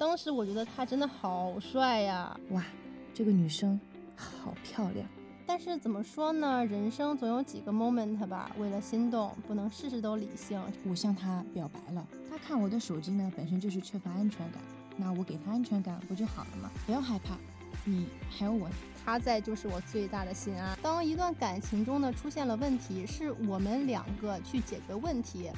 [0.00, 2.34] 当时我觉得他真的好帅呀！
[2.52, 2.64] 哇，
[3.12, 3.78] 这个女生
[4.16, 5.06] 好漂亮。
[5.44, 6.64] 但是怎么说呢？
[6.64, 10.58] 人生总有几个 moment 吧，为了心动，不能事事都理性。
[10.88, 14.62] 我向他表白了，他看我的手机呢，本身就是缺乏安全感，
[14.96, 16.70] 那我给他安全感不就好了吗？
[16.86, 17.36] 不要害怕，
[17.84, 18.70] 你还有我，
[19.04, 20.78] 他在就是我最大的心安。
[20.80, 25.50] 当一段感情中呢出现了问题，是我们两个去解决问题，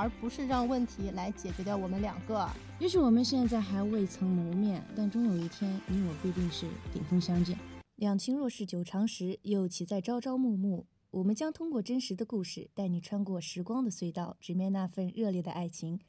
[0.00, 2.48] 而不是让问题来解决掉我们两个。
[2.78, 7.58] 也许我们现在还未曾谋面，但终有一天，你我必定是顶峰相见。
[7.96, 10.86] 两情若是久长时，又岂在朝朝暮暮？
[11.10, 16.00] 我们将通过真实的故事，带你穿过时光的隧道，直面那份热烈的爱情。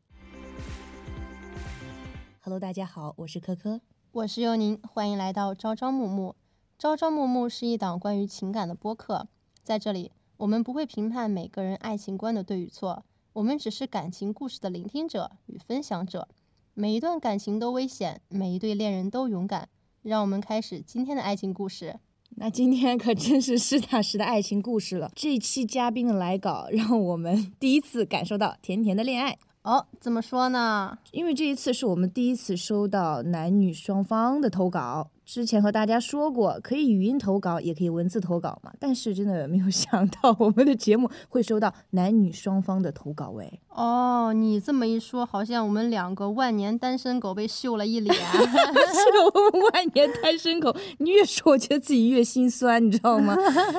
[2.39, 3.81] Hello，大家好，我是珂珂，
[4.13, 6.37] 我是佑宁，欢迎来到朝朝暮暮。
[6.79, 9.27] 朝朝暮暮是一档关于情感的播客，
[9.61, 16.27] 在这里，我们不会评判每个人爱情观的对与错，我们只是感情故事的聆听者与分享者。
[16.73, 19.69] 每一段感情都危险，每一对恋人都勇敢。
[20.01, 21.99] 让我们开始今天的爱情故事。
[22.31, 25.11] 那今天可真是实打实的爱情故事了。
[25.15, 29.37] 这期嘉宾的来稿，让我们第一次感受到甜甜的恋爱。
[29.63, 30.97] 哦，怎么说呢？
[31.11, 35.09] 因为这一次是我们第一次收到男女双方的投稿。
[35.23, 38.73] 之前和大家说过，可以语音投稿，也可以文字投稿嘛。
[38.79, 43.33] 但是真的没有想到，我们的节目会收到男女双方的投稿。
[43.39, 48.13] 哎，哦，你这么一说，好像我们两个万年单身狗被秀了一脸。
[48.19, 53.37] 是个万年单身狗，你越说，我觉得自己越心酸，你知道吗？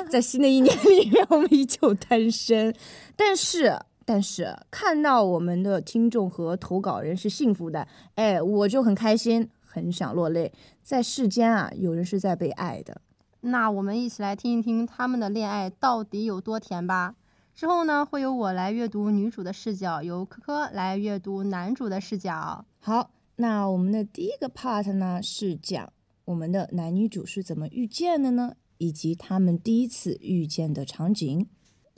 [0.08, 2.74] 在新的一年里面，我们依旧单身。
[3.14, 9.48] 但是，但是看到我们的听众和投稿人是幸福的，哎，我就很开心。
[9.60, 13.00] 很想落泪，在世间啊，有人是在被爱的。
[13.40, 17.14] 那我们一起来听一听他们的恋爱到底有多甜吧。
[17.54, 22.66] 之后呢，会由我来阅读女主的视角，由科科来阅读男主的视角。
[22.80, 25.90] 好，那我们的第一个 part 呢，是讲
[26.26, 28.52] 我们的男女主是怎么遇见的呢？
[28.76, 31.46] 以及他们第一次遇见的场景。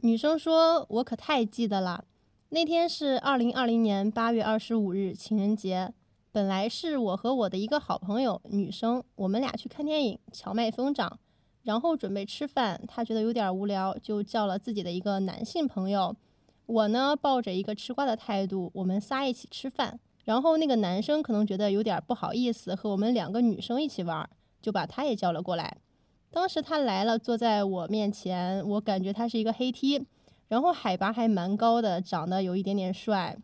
[0.05, 2.05] 女生说：“我可太记得了，
[2.51, 5.95] 那天是二零二零年八月二十五日，情人节。”
[6.31, 11.09] 本来是我和我的一个好朋友女生，我们俩去看电影《荞麦疯长》，
[11.63, 12.79] 然后准备吃饭。
[12.87, 16.15] 她觉得有点无聊，就叫了自己的一个男性朋友。
[16.67, 19.99] 我呢，抱着一个吃瓜的态度，我们仨一起吃饭。
[20.25, 24.29] 然后那个男生可能觉得有点不好意思和我们两个女生一起玩，
[24.61, 25.79] 就把他也叫了过来。
[26.35, 30.05] 当时他来了，坐在我面前，我感觉他是一个黑 T，
[30.49, 33.39] 然后海拔还蛮高的，长得有一点点帅。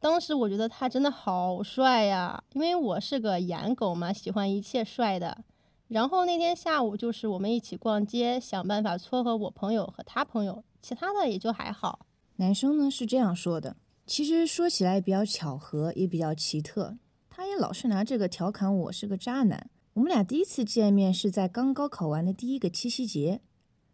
[0.00, 5.44] 当时我觉得他真的好帅呀，因为我是个颜狗嘛，喜欢一切帅的。
[5.86, 12.00] 然后那天下午就是我们一起逛街，想办法撮合我朋友和他朋友，其他的也就还好。
[12.34, 13.76] 男生呢是这样说的，
[14.08, 16.96] 其实说起来比较巧合，也比较奇特。
[17.30, 19.70] 他也老是拿这个调侃我是个渣男。
[19.94, 23.40] 我们俩第一次见面是在刚高考完的第一个七夕节，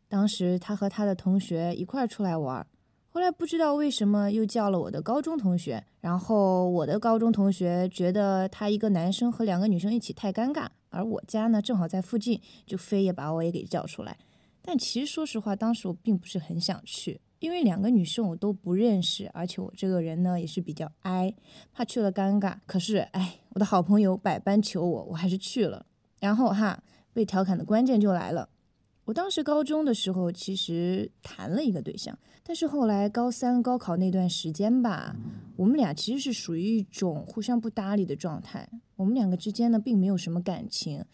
[0.08, 2.66] 当时他和他的同学一块儿出来玩。
[3.10, 14.16] 后来不知道为什么又叫了我的高中同学，然后我的高中同学觉得他一个男生和两个女生一起太尴尬，而我家呢正好在附近，就非也把我也给叫出来。
[14.62, 21.34] 但其实说实话，当时我并不是很想去，因为两个女生我都不认识，而且我这个人呢也是比较哀，
[21.74, 22.54] 怕去了尴尬。
[22.64, 25.84] 可是哎，我的好朋友百般求我，我还是去了。
[26.20, 26.82] 然后哈，
[27.12, 28.48] 被调侃的关键就来了。
[29.06, 35.16] 我当时高中的时候，其实谈了一个对象，但是后来高三高考那段时间吧，
[35.56, 38.68] 我们俩其实是属于一种互相不搭理的状态。
[38.94, 41.04] 我们两个之间呢，并没有什么感情，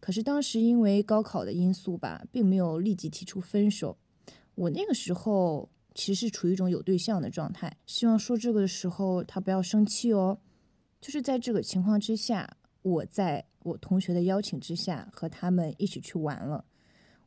[0.00, 3.96] 可是当时因为高考的因素吧，并没有立即提出分手。
[4.56, 10.38] 我那个时候其实是处于一种有对象的状态，希望说这个的时候他不要生气哦。
[11.00, 16.64] 就是在这个情况之下，我在我同学的邀请之下，和他们一起去玩了。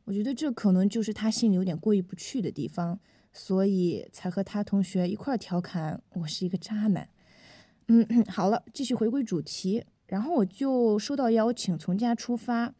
[0.04, 2.98] 我觉得这可能就是他心里有点过意不去的地方，
[3.30, 7.06] 所以才和他同学一块调侃我是一个渣男。
[7.88, 9.84] 嗯，好了，继续回归主题。
[10.06, 12.72] 然后我就收到邀请，从家出发，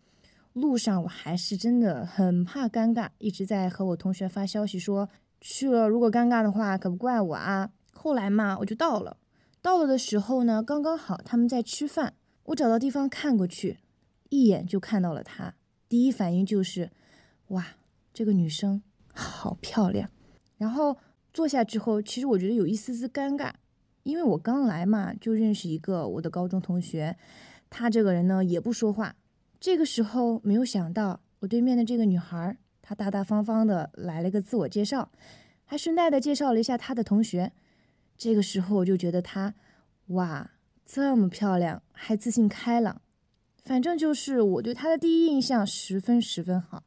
[0.54, 5.06] 路上我还是真的很怕尴尬，一直在和我同学发消息说
[5.42, 7.70] 去了，如果尴尬的话可不怪我啊。
[7.92, 9.18] 后来嘛，我就到了，
[9.60, 12.14] 到了的时候呢，刚刚好他们在吃饭，
[12.48, 13.78] 我找到地方看过去，
[14.30, 15.54] 一眼就看到了她，
[15.88, 16.90] 第一反应就是。
[17.48, 17.76] 哇，
[18.12, 18.82] 这个女生
[19.14, 20.10] 好漂亮。
[20.58, 20.98] 然后
[21.32, 23.52] 坐下之后，其实我觉得有一丝丝尴尬，
[24.02, 27.16] 因为我刚来嘛，就认识一个我的高中同学，
[27.70, 29.16] 他这个人呢也不说话。
[29.58, 35.10] 这个时候没有想到，我对面的这个女孩，她大大方方的来了个自我介绍，
[35.64, 37.52] 还顺带的介绍了一下她的同学。
[38.18, 39.54] 这个时候我就觉得她，
[40.08, 40.50] 哇，
[40.90, 43.02] 这么漂亮，还自信开朗，
[43.62, 46.82] 反正就是我对她的第一印象十分十分好。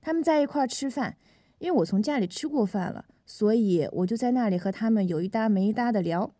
[0.00, 1.18] 他们在一块儿吃饭，
[1.58, 6.32] 因为我从家里吃过饭了，所以我就在那里和他们有一搭没一搭的聊。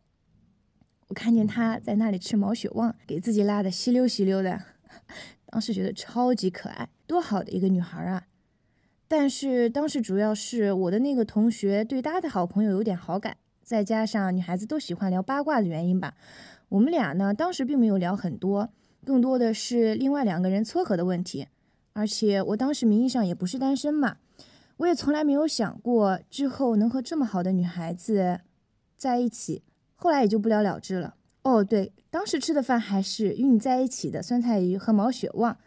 [1.08, 4.62] 我看见她在那里吃毛血旺，给自己拉的稀溜稀溜的，
[5.44, 8.26] 当时觉得超级可爱，多好的一个女孩啊！
[9.06, 16.14] 但是当时主要是我的那个同学对她的好朋友有点好感，再加上女孩子都喜欢聊八卦的原因吧，
[16.72, 18.70] 我们俩呢当时并没有聊很多，
[19.04, 21.48] 更多的是另外两个人撮合的问题。
[21.92, 24.16] 而且我当时名义上也不是单身嘛，
[24.78, 28.40] 我也从来没有想过之后能和这么好的女孩子
[28.96, 29.62] 在一起。
[29.94, 31.16] 后来也就不了了之了。
[31.42, 35.58] 哦，对，当时吃的饭还是与你在一起的酸菜鱼和毛血旺。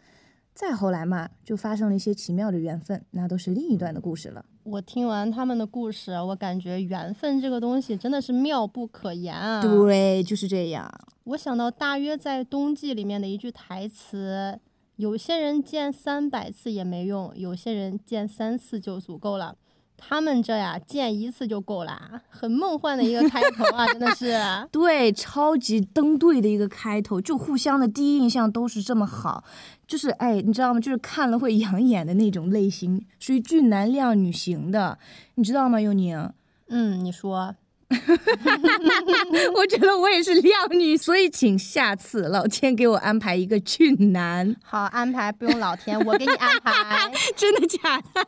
[0.52, 4.44] 再后来嘛，就发生了一些奇妙的缘分，那都是另一段的故事了。
[4.66, 9.62] 我听完他们的故事，我感觉缘分这个东西真的是妙不可言啊。
[9.62, 10.92] 对，就是这样。
[11.22, 14.58] 我想到大约在冬季里面的一句台词：
[14.96, 19.56] 有些人见三百次也没用，有些人见三次就足够了。
[19.98, 24.36] 他们这呀，见一次就够了，很梦幻的一个开头啊， 真的是。
[24.70, 29.42] 对，超级登对的一个开头，就互相的第一印象都是这么好，
[29.86, 30.80] 就是哎，你知道吗？
[30.80, 34.98] 就是看了会养眼的那种类型，属于俊男靓女型的，
[35.36, 35.80] 你知道吗？
[35.80, 36.30] 佑宁？
[36.68, 37.54] 嗯，你说。
[39.54, 44.54] 我觉得我也是靓女，所以请下次老天给我安排一个俊男。
[44.64, 47.10] 好，安排不用老天，我给你安排。
[47.36, 48.04] 真的假的？
[48.14, 48.24] 真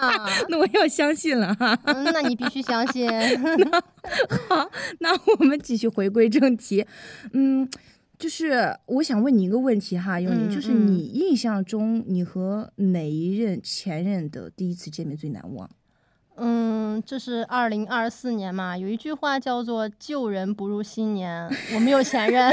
[0.00, 0.46] 的。
[0.48, 1.76] 那我要相信了哈。
[1.84, 3.10] 嗯，那你必须相信。
[4.48, 6.86] 好，那我们继续回归正题。
[7.32, 7.68] 嗯，
[8.18, 15.68] 就是我想问你一个问题哈，尤宁，就是你印象中你和哪一任前任的第一次见面最难忘？
[16.36, 21.48] 嗯，这是二零二四年嘛，有一句话叫做“旧人不入新年”。
[21.74, 22.50] 我没有前任，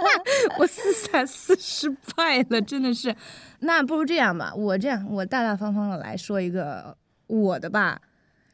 [0.58, 3.14] 我四三四失败了，真的是。
[3.60, 6.96] 那不如这样吧，我这样，我大大方方的来说一个
[7.26, 8.00] 我的吧。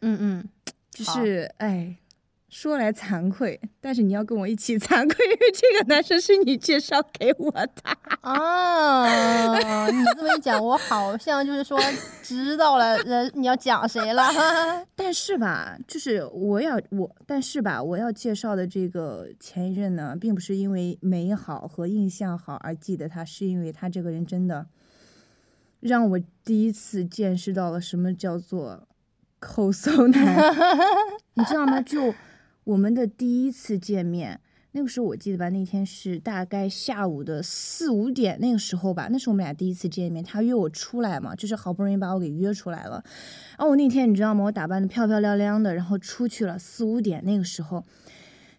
[0.00, 0.48] 嗯嗯，
[0.90, 1.96] 就是哎。
[2.54, 7.68] 说来惭愧，但是你要跟我一起惭愧，因为这个男生是你介绍给我的
[8.22, 9.04] 哦！
[9.90, 11.76] 你这么一讲，我好像就是说
[12.22, 14.22] 知道了，人你要讲谁了？
[14.94, 24.64] 但是吧，就是我要我，但是吧，我要介绍的这个前一任呢，并不是因为美好和印象好而记得他，是因为他这个人真的
[25.80, 28.86] 让我第一次见识到了什么叫做
[29.40, 30.54] 抠搜男，
[31.34, 31.80] 你知道吗？
[31.82, 32.14] 就。
[32.64, 34.40] 我们的第一次见面，
[34.72, 40.24] 那个时候我记得吧，那天是大概下午的四五点那个时候吧，那是我们俩第一次见面。
[40.24, 43.04] 他约我出来嘛，就是好不容易把我给约出来了。
[43.50, 44.44] 然后我那天你知道吗？
[44.44, 46.58] 我打扮的漂漂亮亮的，然后出去了。
[46.58, 47.84] 四五点那个时候，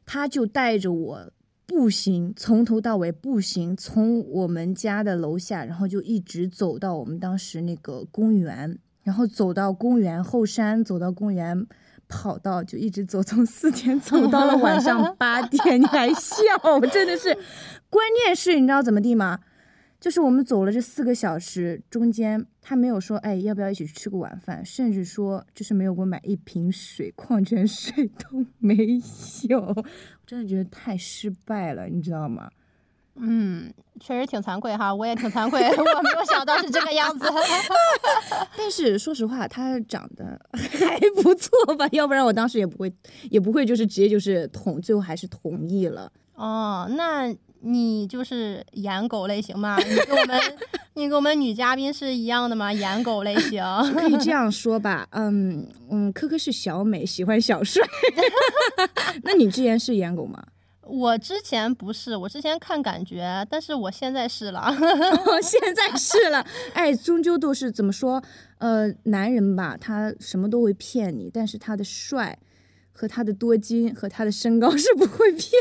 [0.06, 1.32] 他就带着我
[1.66, 11.66] 步行，从头到尾步行，从我们家的楼下，然后就一直走到我们当时那个公园，然后走到公园后山，走到公园。
[12.08, 16.44] 跑到就一直走，从四点 走到了晚上 八点，你还笑？
[16.92, 17.38] 真的是，
[17.90, 19.40] 关键是你知道怎么地吗？
[20.00, 24.64] 就是我们走了这四个小时，中间他没有说，哎，要不要一起吃个晚饭？
[24.64, 29.02] 甚至说，就是没有给我买一瓶水，矿泉水都没
[29.50, 29.60] 有。
[29.62, 29.84] 我
[30.28, 32.52] 真的觉得太失败了，你知道吗？
[33.18, 37.26] 嗯，确实挺惭愧哈，我也挺惭愧， 我没有想到是这个样子。
[38.58, 41.88] 但是说实话，他长得 还不错吧？
[41.94, 42.94] 要不然我当时也不会，
[43.30, 46.12] 也不会就是直接就是同，最后还是同意了。
[46.36, 49.78] 哦，那你就是颜狗类型嘛？
[49.80, 50.40] 你跟我们，
[50.96, 52.74] 你跟我们女嘉宾是一样的吗？
[52.74, 53.64] 颜狗类型
[53.94, 55.08] 可以这样说吧？
[55.12, 57.82] 嗯嗯，科科是小美，喜欢小帅。
[59.24, 60.44] 那你之前是颜狗吗？
[60.88, 64.72] 我之前不是，我之前看感觉，但是我现在是了，
[65.42, 66.46] 现在是了。
[66.74, 68.22] 哎，终究都是怎么说？
[68.60, 72.38] 呃，男人吧，他什么都会骗你，但是他的帅
[72.92, 75.52] 和他的多金和他的身高是不会骗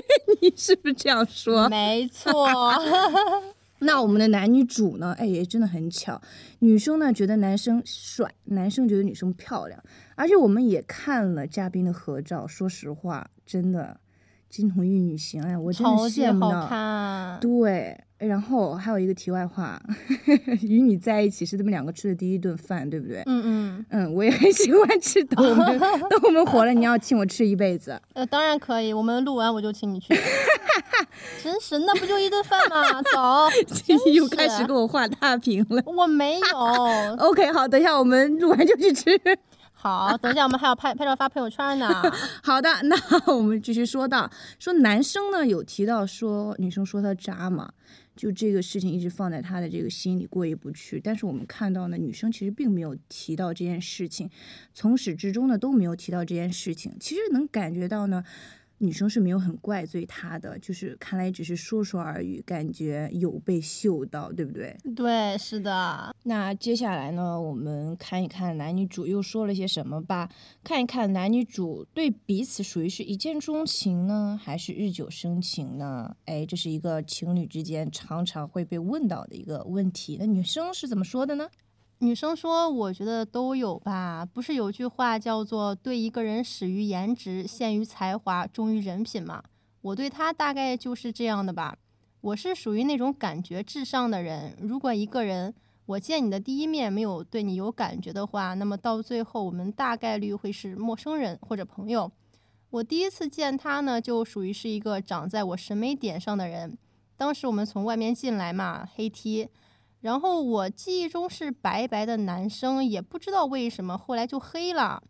[0.43, 1.69] 你，是不是这样说？
[1.69, 2.49] 没错。
[3.81, 5.15] 那我们的男女主呢？
[5.19, 6.21] 哎，也真的很巧，
[6.61, 9.83] 女生呢觉得男生帅，男生觉得女生漂亮，
[10.15, 13.99] 而且我们也看了嘉宾的合照，说实话，真的。
[14.55, 17.39] 金童玉女型，哎，我真的羡慕到。
[17.41, 19.83] 对，然后还有一个题外话，
[20.63, 23.21] 与你在一起是他们两个吃的第一顿饭，对不对？
[23.27, 25.25] 嗯嗯嗯，我也很喜欢吃。
[25.25, 25.77] 等我们
[26.09, 28.01] 等我们火了，你要请我吃一辈子。
[28.13, 30.15] 呃，当然可以，我们录完我就请你去。
[31.43, 33.03] 真是，那不就一顿饭吗？
[33.13, 33.51] 走。
[34.13, 35.83] 又开始给我画大饼了。
[35.85, 37.17] 我没有。
[37.19, 39.21] OK，好，等一下我们录完就去吃。
[39.85, 41.87] 好，等一下我们还要拍拍照发朋友圈呢。
[42.43, 42.97] 好的， 那
[43.35, 47.71] 我们继续说到，说男生呢有提到说女生说他渣嘛，
[48.17, 50.99] 就这个事情一直放在他的这个心里过意不去。
[50.99, 54.31] 但是我们看到呢，女生其实并没有提到这件事情，
[54.73, 56.97] 从始至终呢都没有提到这件事情。
[56.99, 58.25] 其实能感觉到呢。
[58.85, 64.77] 女生是没有很怪罪他的，就是看来只是说说而已，感觉有被秀到，对不对？
[64.95, 66.15] 对，是的。
[66.25, 70.29] 那接下来呢，我们看一看男女主又说了些什么吧，
[70.63, 76.15] 看一看男女主对彼此属于是一见钟情呢，还是日久生情呢？
[76.27, 80.17] 哎，这是一个情侣之间常常会被问到的一个问题。
[80.19, 81.49] 那女生是怎么说的呢？
[81.99, 89.43] 女生说：“我觉得都有吧，不是有句话叫做‘对一个人始于颜值，陷于才华，忠于人品’吗？
[89.81, 91.79] 我对他大概就是这样的吧。
[92.21, 94.57] 我是属于那种感觉至上的人。
[94.61, 95.55] 如果一个人
[95.87, 102.11] 我见你的第一面没有对你有感觉的话，那么到最后我们大概率会是陌生人或者朋友。
[102.71, 106.77] 我第一次见他呢，就属于是一个长在我审美点上的人。
[107.17, 109.49] 当时我们从外面进来嘛，黑 T。”
[110.05, 115.03] 然后我记忆中是白白的男生，也不知道为什么后来就黑了。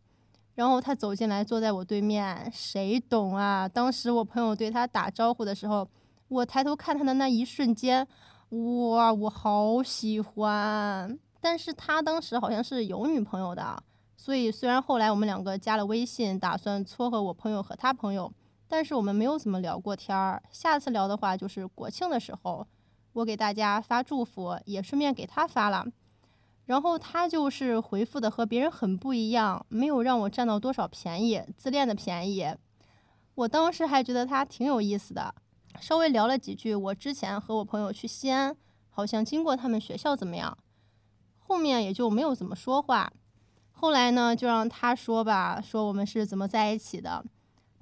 [0.54, 3.68] 然后他走进来，坐在我对面，谁懂啊？
[3.68, 5.88] 当时我朋友对他打招呼的时候，
[6.28, 8.06] 我抬头看他的那一瞬间，
[8.50, 11.18] 哇，我好喜欢。
[11.40, 13.82] 但是他当时好像是有女朋友的，
[14.16, 18.32] 所以虽然后来我们两个加了微信，打算撮合我朋友和他朋友，
[18.68, 20.40] 但是我们没有怎么聊过天儿。
[20.52, 22.64] 下次聊的话，就是国庆的时候。
[23.14, 25.86] 我给大家发祝福，也顺便给他发了，
[26.66, 32.54] 然后他就是回复的和别人很不一样，没有让我占到多少便宜，自恋的便宜。
[33.36, 35.34] 我当时还觉得他挺有意思的，
[35.80, 36.74] 稍微聊了几句。
[36.74, 38.56] 我之前和我朋友去西安，
[38.90, 40.56] 好像经过他们学校怎么样，
[41.38, 43.12] 后面也就没有怎么说话。
[43.70, 47.24] 后来呢，就让他说吧，说我们是怎么在一起的。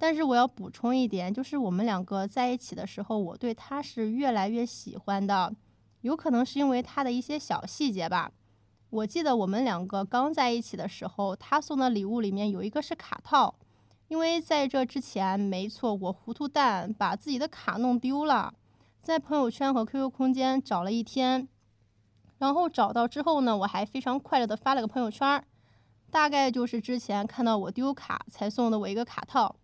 [0.03, 5.55] 但是我要补充一点，就是我们两个在一起的时候，我对他是越来越喜欢的，
[6.01, 8.29] 有可能是因为他的一些小细节吧。
[8.89, 13.55] 我记得我们两个刚在一起的时候，他送的礼物里面有一个是卡套，
[14.09, 18.53] 因为在这之前，没错，我糊涂蛋把自己的卡弄丢了，
[19.01, 21.47] 在朋友圈和 QQ 空间找了一天，
[22.39, 25.41] 然后找到之后呢，我还非常快乐的发了个朋友圈，
[26.11, 29.55] 大概就是之前看到我丢卡才送的我一个卡套。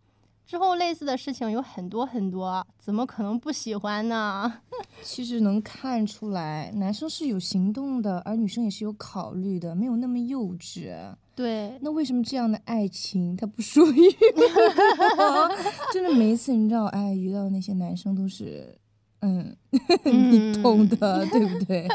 [0.50, 4.52] 之后类似的事情有很多很多，怎么可能不喜欢呢？
[5.04, 10.92] 其实能看出来，男生是有行动的，而女生也是有考虑的，没有那么幼稚。
[11.36, 14.02] 对，那为什么这样的爱情它不属于
[15.20, 15.56] 我？
[15.94, 18.76] 真的每一次你知道，哎，遇到那些男生都是，
[19.20, 19.56] 嗯，
[20.04, 21.88] 你懂的，对不对？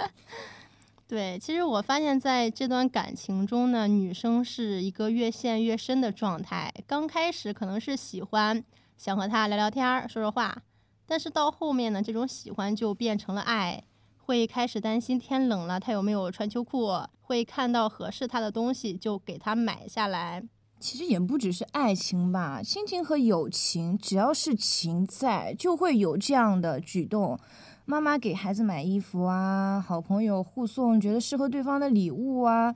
[1.15, 6.75] 对，其实我发现在这段感情中呢，女生是一个越陷越深的状态。
[6.89, 8.65] 刚开始可能是喜欢，
[8.99, 10.65] 想和他聊聊天、说说话，
[11.07, 13.85] 但是到后面呢，这种喜欢就变成了爱，
[14.17, 16.91] 会开始担心天冷了他有没有穿秋裤，
[17.21, 20.43] 会看到合适他的东西就给他买下来。
[20.81, 27.39] 其实也不只是爱情吧，亲情和友情，只要是情在，就会有这样的举动。
[27.87, 32.75] 妈妈给孩子买衣服啊，好朋友互送觉得适合对方的礼物啊，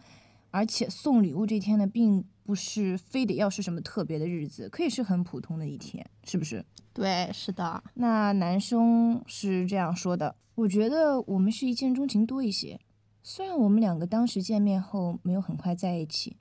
[0.51, 6.63] 而且送礼物这天呢，并不是非得要是什么特别的日子，可以是很普通的一天，是不是？
[6.93, 7.83] 对，是的。
[7.95, 12.79] 那男生是这样说的：我觉得我们是一见钟情多一些，
[13.23, 16.37] 虽然我们两个当时见面后没有很快在一起，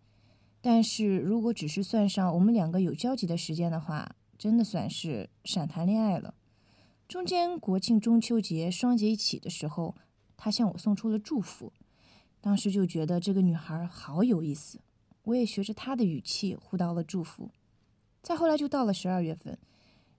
[0.62, 6.34] 但是如果只是算上我们两个有交集的时间的话，真的算是闪谈恋爱了。
[7.08, 9.96] 中间国庆、中秋节双节一起的时候，
[10.36, 11.72] 他向我送出了祝福，
[12.42, 14.82] 当时就觉得这个女孩好有意思，
[15.24, 17.50] 我也学着她的语气互道了祝福。
[18.22, 19.58] 再后来就到了十二月份，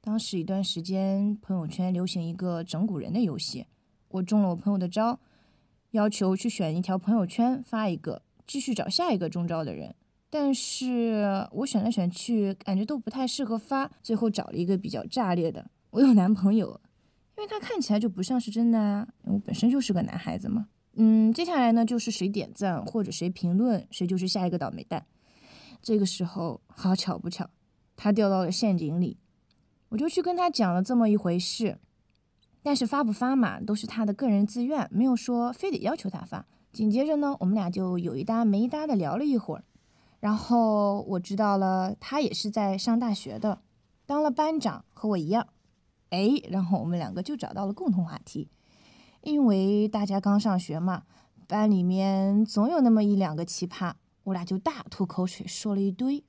[0.01, 3.67] 当时一段时间朋友圈流行一个整蛊人的游戏，
[4.09, 5.21] 我中了我朋友的招，
[5.91, 9.95] 要求去选一条朋友圈发一个，继续找下一个中招的人，
[10.31, 15.71] 但是我选来选去，感觉都不太适合发，最后找了一个比较炸裂的。
[15.91, 16.81] 我有男朋友，
[17.37, 19.09] 因为他看起来就不像是真的啊！
[19.25, 20.69] 我本身就是个男孩子嘛。
[20.95, 25.07] 嗯，接下来呢，就是谁点赞或者谁评论，谁就是下一个倒霉蛋。
[25.81, 27.49] 这个时候，好巧不巧，
[27.97, 29.17] 他掉到了陷阱里，
[29.89, 31.79] 我就去跟他讲了这么一回事。
[32.63, 36.45] 但是发不发嘛，都是他的个人自愿，没有说非得要求他发。
[36.73, 39.65] 紧接着呢，我们俩就有一搭没一搭的聊了一会儿，
[40.21, 43.63] 然后我知道了，他也是在上大学的，
[44.05, 45.47] 当了班长，和我一样。
[46.11, 48.49] 哎，然后我们两个就找到了共同话题，
[49.23, 51.05] 因为大家刚上学嘛，
[51.47, 53.93] 班里面总有那么一两个奇葩。
[54.25, 56.23] 我俩就大吐口水，说了一堆。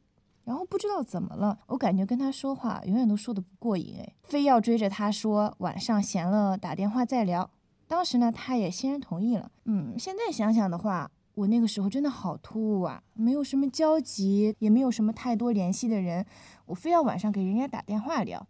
[0.45, 7.51] 然后不知道怎么了，我感觉跟他说话永远都说的不过瘾，哎，非要追着他说晚上闲了打电话再聊。
[7.87, 9.51] 当时呢，他也欣然同意了。
[9.65, 16.25] 嗯，现在想想的话，我那个时候真的好突兀啊，没有什么交集，也没有什么太多联系的人，
[16.67, 18.47] 我非要晚上给人家打电话聊。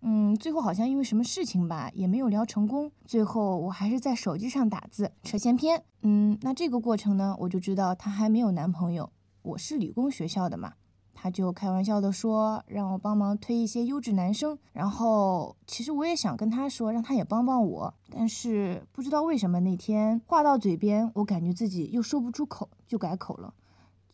[0.00, 2.92] 嗯，最后好像因为什么事情吧，也没有聊成功。
[3.04, 5.82] 最后我还是在手机上打字，扯闲篇。
[6.02, 9.10] 嗯，那这个过程呢，我就知道她还没有男朋友。
[9.42, 10.74] 我是理工学校的嘛，
[11.14, 14.56] 他就开玩笑的说让我帮忙推一些优质男生。
[14.72, 23.52] 然后其实我也想跟他说，让他也帮帮我，但是不知道为什么那天话到嘴边，我感觉自己又说不出口，就改口了，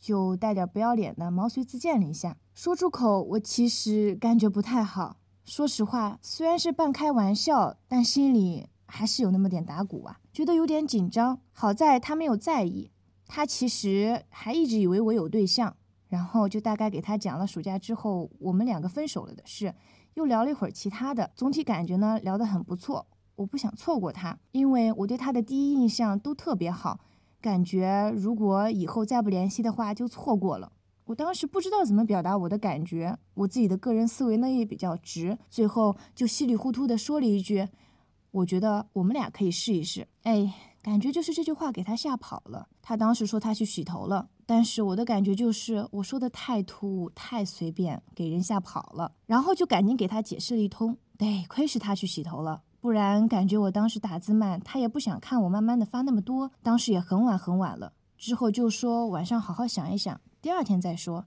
[0.01, 2.39] 就带点不要脸的毛遂自荐了一下。
[2.55, 5.17] 说出口，我其实感觉不太好。
[5.45, 11.39] 说实话，虽然是半开玩笑，但心里还是有那么点打鼓啊，觉得有点紧张。
[11.53, 12.91] 好在他没有在意，
[13.27, 15.77] 他其实还一直以为我有对象，
[16.09, 19.75] 然后就大概给他讲了暑假之后我们两个分手了的事，
[20.15, 21.31] 又聊了一会儿其他的。
[21.37, 23.07] 总体感觉呢，聊得很不错。
[23.37, 26.99] 我不想错过他，因为我对他的第一印象都特别好，
[27.43, 30.73] 感觉如果以后再不联系的话，就错过了。
[31.05, 37.69] 我当时不知道怎么表达我的感觉，我自己的个人思维呢也比较直，最后就稀里糊涂的说了一句
[38.33, 42.69] ：“我觉得我们俩可以试一试。”哎，感觉就是这句话给他吓跑了。
[42.81, 49.13] 他当时说他去洗头了，但是我的感觉就是我说的太突兀、太随便，给人吓跑了。
[49.27, 50.97] 然后就赶紧给他解释了一通。
[51.19, 56.51] 得亏是他去洗头了，不然感觉我当时打字慢，他也不想看我慢慢的发那么多。
[56.63, 60.19] 当时也很晚很晚了，之后就说晚上好好想一想。
[60.45, 61.25] 第二天再说，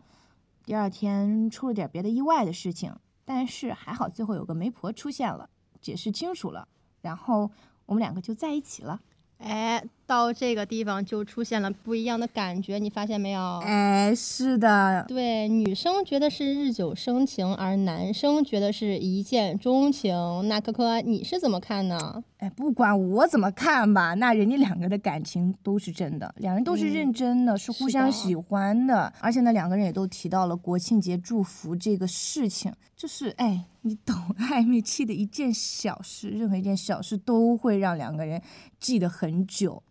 [0.63, 2.95] 第二天出了点别的意外的事情，
[3.25, 5.49] 但是还好最后有个媒婆出现了，
[5.81, 6.67] 解释清楚了，
[7.01, 7.49] 然后
[7.87, 9.01] 我们两个就在一起了。
[9.39, 13.59] 哎，到这个地方就出现了不一样的感觉，你发现没有？
[13.59, 20.15] 哎，是的，对，女生觉得是日久生情，而男生觉得是一见钟情。
[20.47, 22.23] 那科科，你是怎么看呢？
[22.37, 38.41] 哎，不管我怎么看吧，那人家两个的感情都是真的，两人都是认真的，是互相喜欢的，而且呢，两个人也都提到了国庆节祝福这个事情，就是哎，你懂暧昧期的一件小事，任何一件小事都会让两个人
[38.79, 39.83] 记得很久。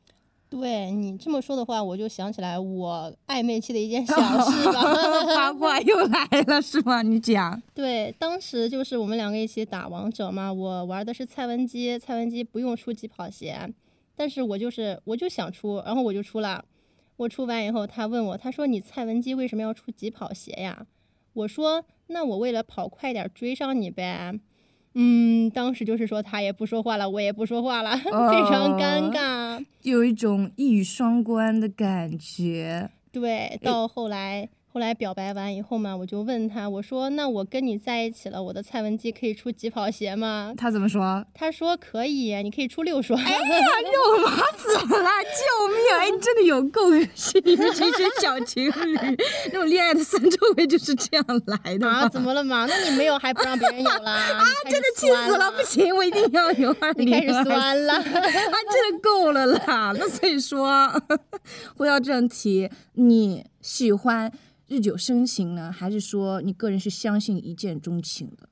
[0.49, 4.15] 对你这么说的话，我就想起来我暧昧期的一件小
[4.49, 5.27] 事了。
[5.35, 7.03] 八卦又来了是吗？
[7.03, 7.61] 你讲。
[7.75, 13.59] 对，当时就是我们两个一起打王者嘛，我玩的是蔡文姬，蔡文姬不用出疾跑鞋，
[14.15, 16.65] 但是我就是我就想出，然后我就出了。
[17.17, 20.87] 我出完以后，他问我，他说你蔡文姬为什么要出疾跑鞋呀？
[21.33, 24.39] 我说那我为了跑快点追上你呗。
[24.99, 32.89] 嗯，当时就是说他也不说话了，我也不说话了， 非常尴尬，有一种一语双关的感觉。
[33.13, 34.49] 对，到后来。
[34.77, 41.25] 后来表白完以后嘛，我就问他，我说：“那我跟你在一起了，我的蔡文姬可以出疾跑鞋吗？”他怎么说？
[41.33, 44.83] 他说：“可以，你可以出六双。”哎呀，肉麻死了！
[44.85, 45.99] 救命！
[45.99, 47.41] 哎，你真的有够恶心！
[47.47, 52.07] 你们这些小情侣，那种恋爱的三周围就是这样来的啊？
[52.11, 52.67] 怎么了嘛？
[52.69, 54.13] 那你没有还不让别人有啦？
[54.13, 55.51] 啊，真的气死了！
[55.53, 56.71] 不行，我一定要有。
[56.99, 59.95] 你开始酸了，啊，真的够了啦！
[59.99, 60.87] 那所以说，
[61.79, 64.31] 回到正题，你喜欢？
[64.69, 68.49] 日久生情呢，还是说你个人是相信一见钟情的？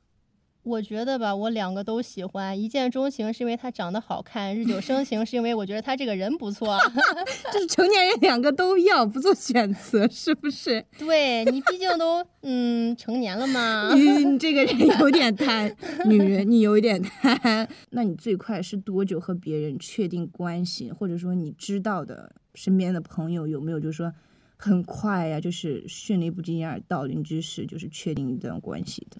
[0.62, 2.58] 我觉得吧，我两个都喜欢。
[2.58, 6.78] 一见钟情是因为他长得好看，日久生情是因为我觉得他这个人不错。
[7.52, 10.86] 就是成年人两个都要，不做选择，是不是？
[10.96, 13.92] 对你毕竟都嗯成年了嘛。
[13.98, 17.68] 你这个人有点贪，女人你有一点贪。
[17.90, 20.92] 那你最快是多久和别人确定关系？
[20.92, 24.12] 或者说你知道的身边的朋友有没有就是说？
[24.56, 29.18] 很快呀，就是迅雷不及掩耳盗铃之势，就是确定一段关系的。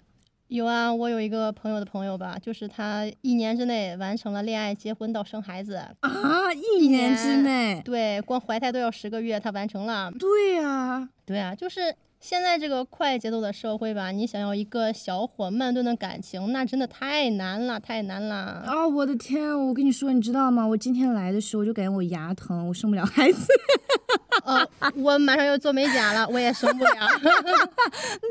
[0.49, 6.01] 有啊，我有一个朋友的朋友吧，就是他一年之内完成了恋爱、结婚到生孩子啊，
[6.55, 10.13] 一年之内，对，光怀胎都要十个月，他完成了。
[10.13, 11.95] 对呀，对啊，就是。
[12.25, 18.35] 现在这个快节奏的社会吧，你想要一个小火慢炖的感情，那真的太难了，太难了
[18.65, 18.89] 啊！
[18.89, 20.67] 我的天，我跟你说，你知道吗？
[20.67, 23.53] 我今天来的时候我就感觉我牙疼，我生不了孩子。
[24.47, 27.09] 呃， 我马上要做美甲了，我也生不了。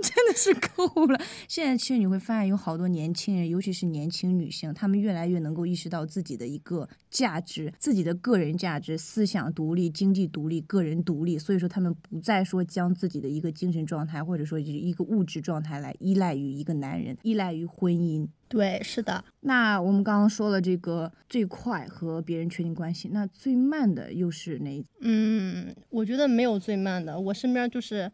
[0.01, 1.19] 真的是够了。
[1.47, 11.37] 现在其实你会发现，有好多年轻人，尤其是年轻女性，她们越来越能够意识到自己的一个价值，自己的个人价值，思想独立，经济独立，个人独立。
[11.39, 13.82] 所以说，她们不再说将自己的一个精神。
[13.85, 18.27] 状态或者说就是一个物质状态来依赖于一个男人，依赖于婚姻。
[18.47, 19.23] 对，是的。
[19.41, 24.85] 那我们刚刚说了这个最快和别人确定关系，那最慢的又是哪一？
[25.01, 28.11] 嗯，我觉得没有最慢的，我身边就是，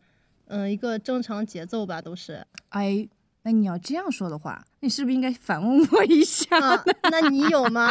[0.48, 2.46] 嗯，一个正常节奏吧，都是。
[2.70, 3.06] 哎，
[3.50, 6.46] 那你要这样说的话，你是不是应该反问我一下？
[6.60, 7.90] 啊，那你有吗？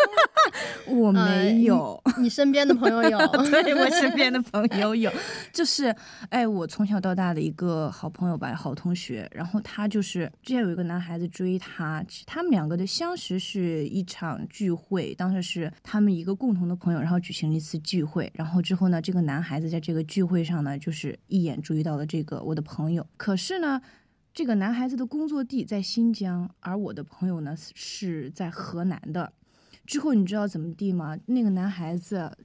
[0.86, 1.98] 我没有。
[2.18, 3.18] 你身边的朋友有？
[3.50, 5.10] 对我身边的朋友有，
[5.50, 5.86] 就是
[6.28, 9.26] 哎，我从小到大的一个好朋友吧，好同学。
[9.32, 18.30] 然后他就是之前有一个男孩子追她，他们两个的相识是一场聚会，当时是他们一个共同的朋友，然后举行了一次聚会。
[18.34, 23.06] 然后之后呢，这个男孩子在这个聚会上呢，就是一眼注意到了这个我的朋友。
[23.16, 23.80] 可是呢。
[24.36, 29.32] 这个男孩子的工作地在新疆，而我的朋友呢是在河南的。
[29.86, 31.16] 之后你知道怎么地吗？
[31.24, 32.36] 那个男孩子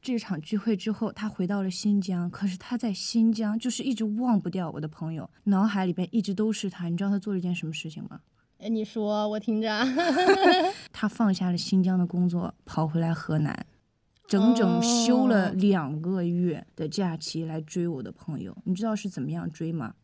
[0.00, 6.88] 这场聚会之后，他回到了新疆，可是他在新疆就是一直忘不掉我的朋友，脑海里边一直都是他。
[6.88, 8.20] 你知道他做了一件什么事情吗？
[8.58, 9.84] 哎，你说，我听着。
[10.92, 13.66] 他放下了新疆的工作，跑回来河南，
[14.28, 18.56] 整整休了两个月的假期来追我的朋友。
[18.62, 19.94] 你知道是怎么样追吗？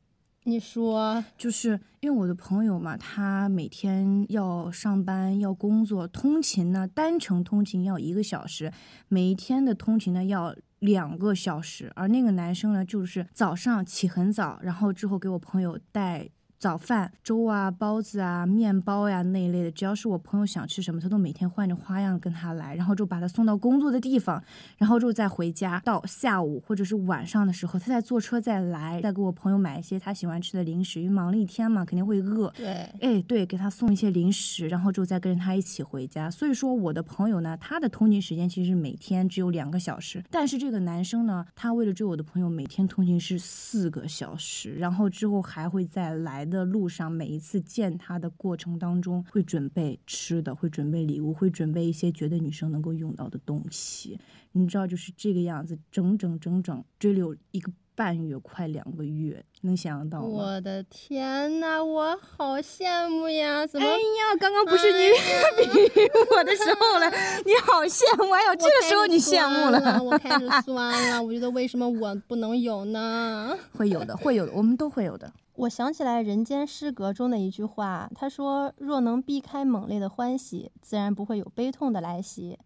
[0.48, 8.72] 你说，就是因为我的朋友嘛，他每天要上班要工作，通勤呢，单程通勤要一个小时，
[9.08, 16.28] 每一天的通勤呢要两个小时，而那个男生呢，就是早上起很早，然后之后给我朋友带。
[16.58, 24.42] 早饭、粥啊、包子啊、面包呀那一类的，只要是我朋友想吃什么，他都每天换着花样跟他来，然后就把他送到工作的地方，
[24.78, 25.80] 然后之后再回家。
[25.84, 32.50] 到下午或者是晚上的时候，他再坐车再来，再给我朋友买一些他喜欢吃的零食，因为忙了一天嘛，肯定会饿。
[32.56, 36.30] 对，哎，对，给他送一些零食，然后之后再跟着他一起回家。
[36.30, 54.18] 所以说，我的朋友呢，他的通勤时间其实每天只有两个小时，但是这个男生呢，他为了追我的朋友，每天通勤是四个小时，然后之后还会再来的路上，每一次见他的过程当中，会准备吃的，会准备礼物，会准备一些觉得女生能够用到的东西。
[54.52, 60.26] 你知道，就是这个样子，整整整整追了有一个半月，快两个月，能想象到吗？
[60.28, 63.66] 我的天呐，我好羡慕呀！
[63.66, 63.86] 怎么？
[63.86, 64.98] 哎呀，刚刚不是你
[65.56, 67.10] 比喻我的时候了，
[67.44, 68.30] 你好羡慕！
[68.32, 71.22] 哎呦，这个时候你羡慕了，我开始 酸了。
[71.22, 73.56] 我觉得为什么我不能有呢？
[73.72, 75.30] 会有的，会有的，我们都会有的。
[75.58, 82.58] 我想起来《人间失格》中的一句话，他说：“若能避开猛烈的欢喜，自然不会有悲痛的来袭。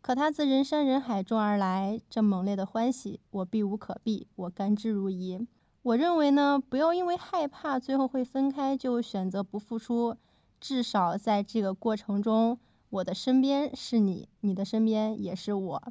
[0.00, 5.46] 可他自人山人海中而来，这猛烈的欢喜，我避无可避，我甘之如饴。”
[5.82, 10.16] 我认为呢，不要因为害怕最后会分开，就选择不付出。
[10.60, 12.58] 至少在这个过程中，
[12.90, 15.82] 我的身边是你，你的身边也是我。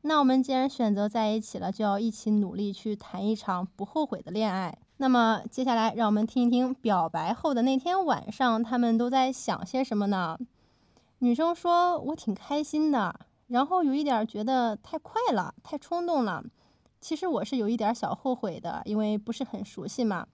[0.00, 4.78] 那我们既然选择在一起了，就要一起努力去谈一场不后悔的恋爱。
[5.00, 10.36] 那么接下来，让我们听一听表白后的那天晚上，他们都在想些什么呢？
[11.20, 13.14] 女生说：“我挺开心的，
[13.46, 16.42] 然后有一点觉得太快了，太冲动了。
[17.00, 20.26] 其实我是有一点小后悔的，因为不是很熟悉嘛。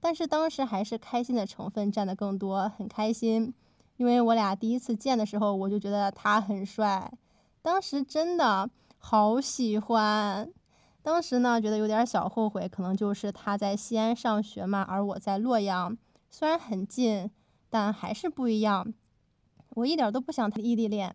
[0.00, 3.52] 但是当时还是开心的成分占得更多，很开心。
[3.96, 7.12] 因为我俩第一次见的时候，我就觉得他很帅，
[7.60, 10.48] 当时真的好喜欢。”
[11.02, 15.98] 当时呢，觉得有点小后悔，可能就是他在西安上学嘛，而我在洛阳，
[16.30, 17.28] 虽然很近，
[17.68, 18.94] 但还是不一样。
[19.70, 21.12] 我一点都不想谈异地恋，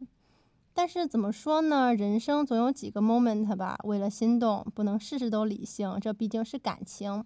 [0.73, 1.93] 但是怎么说呢？
[1.93, 7.23] 人生总有几个 moment 吧，为了心动，不能事事都理性，这毕竟是感情。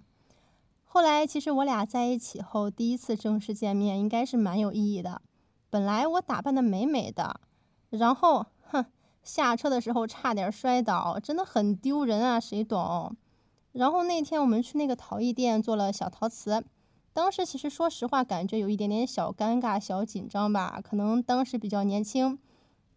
[0.83, 5.21] 后来，其实我俩在一起后，第一次正式见面，应该是蛮有意义的。
[5.71, 7.39] 本来我打扮的美美的，
[7.89, 8.85] 然后，哼。
[9.23, 12.39] 下车的时候差点摔倒，真的很丢人啊！
[12.39, 13.15] 谁懂？
[13.71, 16.63] 然后那天我们去那个陶艺店做了小陶瓷，
[17.13, 22.39] 当时其实说实话感觉有一点点小尴尬、小紧张吧，可能当时比较年轻。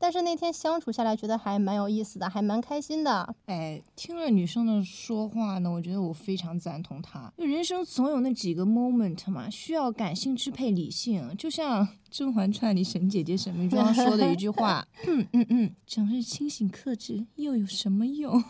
[0.04, 3.34] 但是那天相处下来，觉得还蛮有意思的，还蛮开心的。
[3.46, 7.32] 哎，听了女生的说话呢，我觉得我非常赞同她。
[7.38, 11.34] 就人生总有那几个 moment 嘛，需要感性支配理性。
[11.38, 18.44] 就像《甄嬛传》里沈姐姐沈眉庄说的一句话： “嗯嗯嗯，整日清醒克制又有什么用？”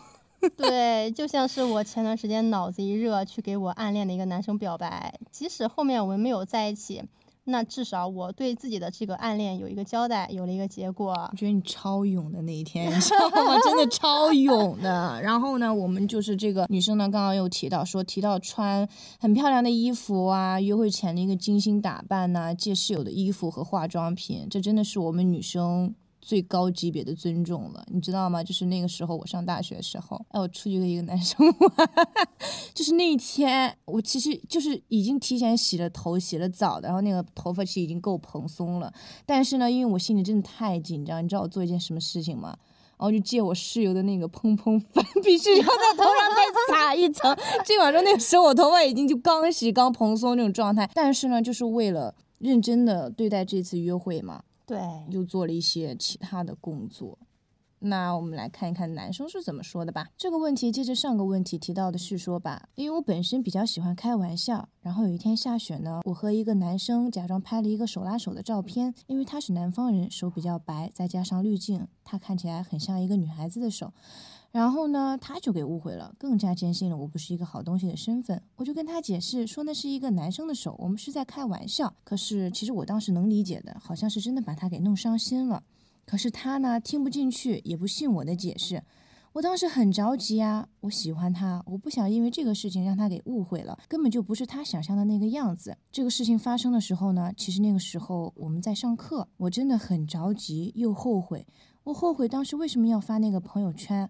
[0.57, 7.01] 对，就像是我前段时间脑子一热去给我暗恋的一个男生表白，即使后面我们没有在一起。
[7.45, 11.13] 那至少我对自己的这个暗恋有一个交代，有了一个结果。
[11.31, 13.55] 我觉得你超勇的那一天，你知道吗？
[13.63, 15.21] 真的超勇的。
[15.21, 18.87] 然后呢，我们就是这个女生呢，刚刚又提到说，提到穿
[19.19, 25.93] 很漂亮的衣服啊，约会前的一个精心打扮呐、借室友的衣服和化妆品，这真的是我们女生
[26.25, 28.43] 最高级别的尊重了，你知道吗？
[28.43, 31.89] 就是那个时候我上大学的时候，哎，我出去跟一个男生玩，
[32.73, 38.91] 就是那一天，我其实就是已经提前洗了头、洗了澡的，然后那个头发其实已经够蓬松了，
[39.23, 42.57] 但是呢，因为我心里真的太紧张，你知道我做一件什么事情吗？
[42.97, 47.37] 然后就借我室友的那个蓬蓬粉， 必须要在头上再撒一层。
[47.63, 57.17] 尽管说那个时候我头发已经就刚洗刚蓬松那种状态，但是呢，就是为了认真的对待这次约会嘛，对，又做了一些其他的工作。
[57.79, 60.07] 那我们来看一看男生是怎么说的吧。
[60.17, 73.93] 这个问题接着上个问题提到的叙说吧，因为我本身比较喜欢开玩笑，然后有一天下雪呢，我和一个男生假装拍了一个手拉手的照片，因为他是南方人，手比较白，再加上滤镜，他看起来很像一个女孩子的手。
[74.55, 78.41] 然后呢，他就给误会了，更加坚信了我不是一个好东西的身份。
[78.55, 81.93] 我就跟他解释说那是一个男生的手，我们是在开玩笑。
[82.05, 85.61] 可是其实我当时能理解的，好像是真的把他给弄伤心了。
[86.05, 88.81] 可是他呢，听不进去，也不信我的解释。
[89.33, 95.77] 我当时很着急啊，我喜欢他，我不想因为这个事情让他给误会了，根本就不是他想象的那个样子。
[95.91, 101.45] 这个事情发生的时候呢，其实那个时候我们在上课，我真的很着急又后悔。
[101.83, 104.09] 我后悔当时为什么要发那个朋友圈，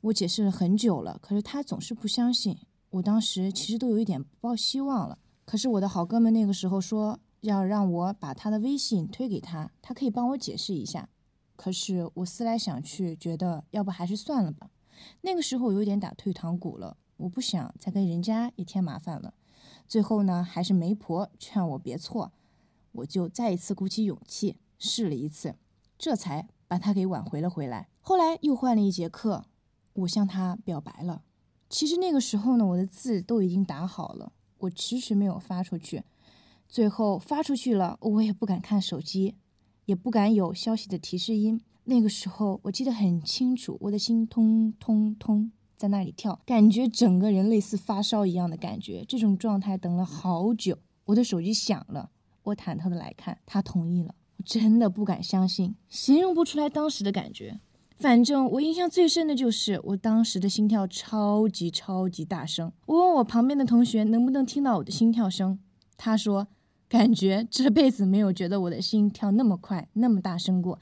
[0.00, 2.56] 我解释了很久了，可是他总是不相信。
[2.90, 5.18] 我当时其实都有一点不抱希望了。
[5.44, 11.08] 可是我的好哥们那个时候说要让我把他的微信推给他，他可以帮我解释一下。
[11.56, 14.70] 可是我思来想去，觉得要不还是算了吧。
[15.22, 19.34] 那个时候有点打退堂鼓了，我不想再跟人家也添麻烦了。
[19.88, 22.32] 最后呢，还是媒婆劝我别错，
[22.92, 25.56] 我就再一次鼓起勇气试了一次，
[25.98, 27.88] 这才把他给挽回了回来。
[28.00, 29.46] 后来又换了一节课，
[29.98, 31.22] 我向他表白了。
[31.68, 36.02] 其实那个时候呢，我的字都已经打好了，我迟迟没有发出去。
[36.68, 39.34] 最后发出去了，我也不敢看手机。
[39.86, 41.58] 也不敢有消息的提示音。
[41.84, 49.02] 那个时候我记得很清楚，我的心通通通在那里跳，感觉整个人类似发烧一样的感觉。
[49.08, 50.76] 这种状态等了好久。
[51.06, 52.10] 我的手机响了，
[52.42, 54.14] 我忐忑的来看，他同意了。
[54.36, 57.58] 我真的不敢相信，形容不出来当时的感觉。
[57.98, 62.72] 反正我印象最深的就是我当时的心跳超级超级大声。
[62.86, 65.58] 我问我旁边的同学能不能听到我的心跳声，
[65.96, 66.48] 他说。
[66.90, 70.78] 感觉这辈子没有觉得我的心跳那么快、那么大声过，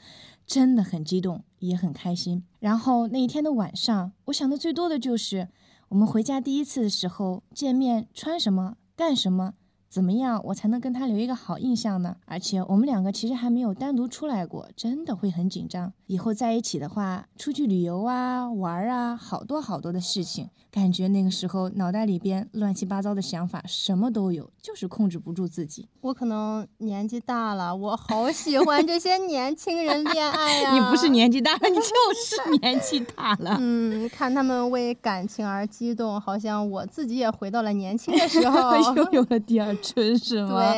[0.46, 2.44] 真的很激动，也很开心。
[2.60, 5.48] 然后那一天的晚上，我想的最多的就是
[5.88, 9.54] 我们回家第一次的时候见面，穿什么、干什么。
[9.96, 12.16] 怎么样，我才能跟他留一个好印象呢？
[12.26, 15.90] 而且我们两个其实还没有单独出来过，真的会很紧张。
[16.06, 20.50] 以后在一起的话，出去旅游啊、玩啊，好多好多的事情。
[20.70, 25.88] 感觉那个时候脑袋里边乱七八糟的想法什么都有，就是控制不住自己。
[26.02, 30.74] 我可能年纪大了，我好喜欢这些年轻人恋爱呀。
[30.76, 33.56] 你不是年纪大了，你就是年纪大了。
[33.58, 39.74] 嗯，看他们为感情而激动，好像我自己也回到了年轻的时候， 又有了第二。
[39.94, 40.72] 真是吗？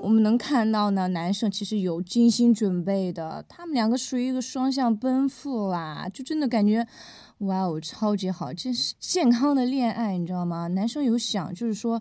[0.00, 6.86] 我们能看到呢，男生其实有精心准备的，他们两个属于一个双向奔赴啦，就真的感觉。
[7.38, 10.68] 哇哦，超级好，这是健康的恋爱，你知道吗？
[10.68, 12.00] 男生有想，就是说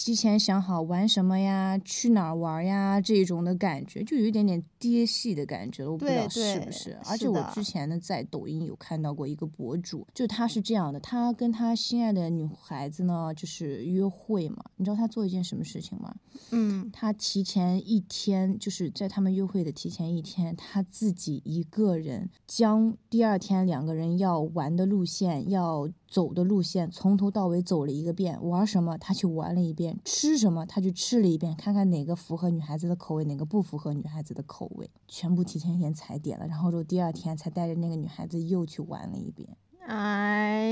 [0.00, 5.92] 提前想好玩什么呀，去哪儿玩呀，这种的感觉，就有一点点爹系的感觉了。
[5.92, 6.96] 我不知道是不是？
[7.04, 14.64] 而且我之前呢，在抖音有看到过一个博主，就他是这样的，他跟他心爱的女孩子呢，就是约会嘛。
[14.76, 16.14] 你知道他做一件什么事情吗？
[16.52, 24.68] 嗯，他提前一天，就是在他们约会的提前一天，他自己一个人将第二天两个人要玩。
[24.78, 28.38] 的路线要走的路线，从头到尾走了一个遍。
[28.42, 31.54] 玩什么，他去玩了一遍；吃什么，他去吃了一遍。
[31.54, 36.46] 看看哪个符合女孩子的口味，哪个不符合女孩子的口味，全部提前一天踩点了。
[36.46, 39.48] 然后就第二天才带着那个女孩子又去玩了一遍。
[39.86, 40.66] 哎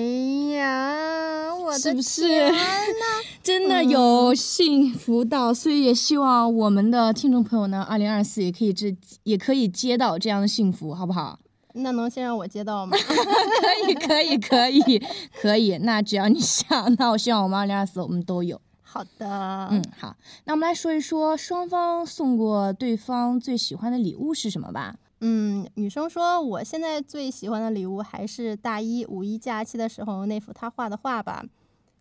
[0.56, 2.56] 呀，我的是不是呐，
[3.42, 5.54] 真的有幸福到？
[5.54, 11.38] 所以也希望我们的听众朋友呢，二零二四也可以这也可以接到这样的幸福，好不好？
[11.76, 12.96] 那能先让我接到吗？
[13.02, 15.02] 可以，可以，可以，
[15.40, 15.76] 可以。
[15.78, 18.60] 那只要你想， 那我希望我们二零二四我们都有。
[18.82, 20.16] 好的，嗯，好。
[20.44, 24.96] 那我们来说一说双方送过对方最喜欢的礼物是什么吧。
[25.20, 31.44] 嗯，女生说，我现在最喜欢的礼物还是大一五一假期的时候那幅她画的画吧。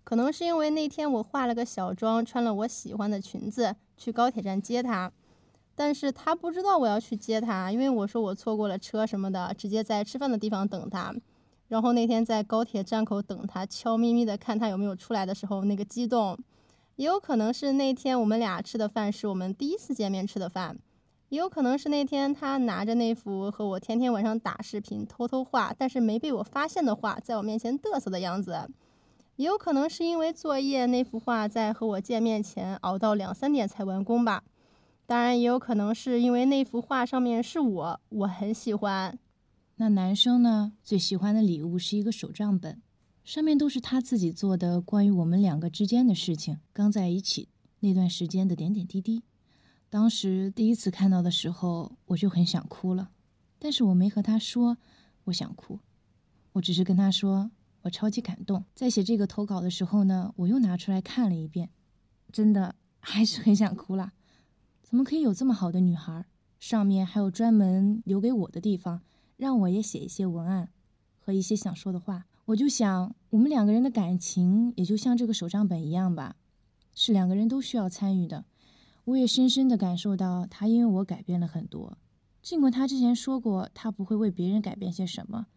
[0.04, 5.12] 可能是因为那天我化了个小妆，穿了我喜欢的裙子，去高铁站接她。
[5.76, 11.14] 但是他不知道我要去接他，因为我说我错过了车什么的，直接在吃饭的地方等他。
[11.68, 16.38] 然后那天在高铁站口等他，悄咪咪的看他有没有出来的时候，那个激动，
[16.96, 20.78] 也有可能是那天我们俩吃的饭是我们第一次见面吃的饭。
[21.30, 28.70] 也有可能是那天他拿着那幅和我天天晚上打视频、偷偷画，但是没被我发现的画，在我面前嘚瑟的样子。
[29.36, 34.44] 也有可能是因为作业那幅画在和我见面前熬到两三点才完工吧。
[35.06, 39.18] 当然，也有可能是因为那幅画上面是我，我很喜欢。
[39.76, 40.74] 那男生呢？
[40.84, 42.82] 最喜欢的礼物是一个手账本，
[43.24, 47.50] 上面都是他自己做的关于我们两个之间的事情，刚在一起
[47.82, 49.22] 那段时间的点点滴滴。
[49.90, 53.12] 当时第一次看到的时候，我就很想哭了，
[53.60, 54.78] 但是我没和他说
[55.26, 55.80] 我想哭，
[56.54, 57.52] 我只是跟他说。
[57.82, 61.70] 我超级感动，在写这个投稿的时候呢，我又拿出来看了一遍，
[62.32, 64.12] 真的还是很想哭啦。
[64.86, 66.28] 怎么可以有这么好的女孩？
[66.60, 69.02] 上面还有专门留给我的地方，
[69.36, 70.70] 让我也写一些文案
[71.20, 72.28] 和一些想说的话。
[72.46, 76.36] 我就想，我们两个人的感情也就像这个手账本一样吧，
[76.94, 78.46] 是两个人都需要参与的。
[79.06, 81.98] 我也深深的感受到他因为我改变了很多，
[82.44, 85.48] 尽管他之前说过他不会为别人改变些什么。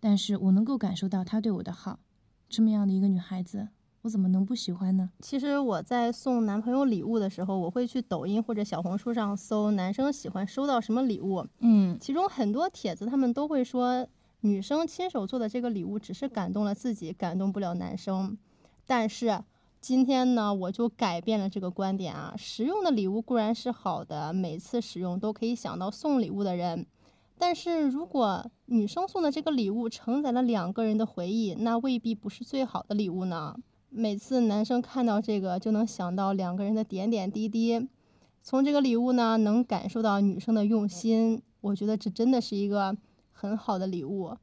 [0.00, 2.00] 但是我能够感受到他对我的好，
[2.48, 3.68] 这么样的一个女孩子，
[4.02, 5.10] 我怎么能不喜欢呢？
[5.20, 11.44] 其实我在送男朋友礼物的时候，我会去抖音或者小红书上搜男生喜欢收到什么礼物。
[11.58, 14.06] 嗯，其中很多帖子他们都会说，
[14.42, 18.38] 女生亲手做的这个礼物只是感动了自己，感动不了男生。
[18.86, 19.42] 但是
[19.80, 26.86] 今天呢，我就改变了这个观点啊，实用的礼物固然是好的，每次使用都可以想到送礼物的人。
[27.36, 33.56] 但是如果女生送的这个礼物承载了两个人的回忆，那未必不是最好的礼物呢。
[33.90, 37.88] 每次男生看到这个，就能想到两个人的点点滴滴，
[38.42, 41.42] 从这个礼物呢，能感受到女生的用心。
[41.60, 42.96] 我觉得这真的是一个
[43.32, 44.36] 很好的礼物。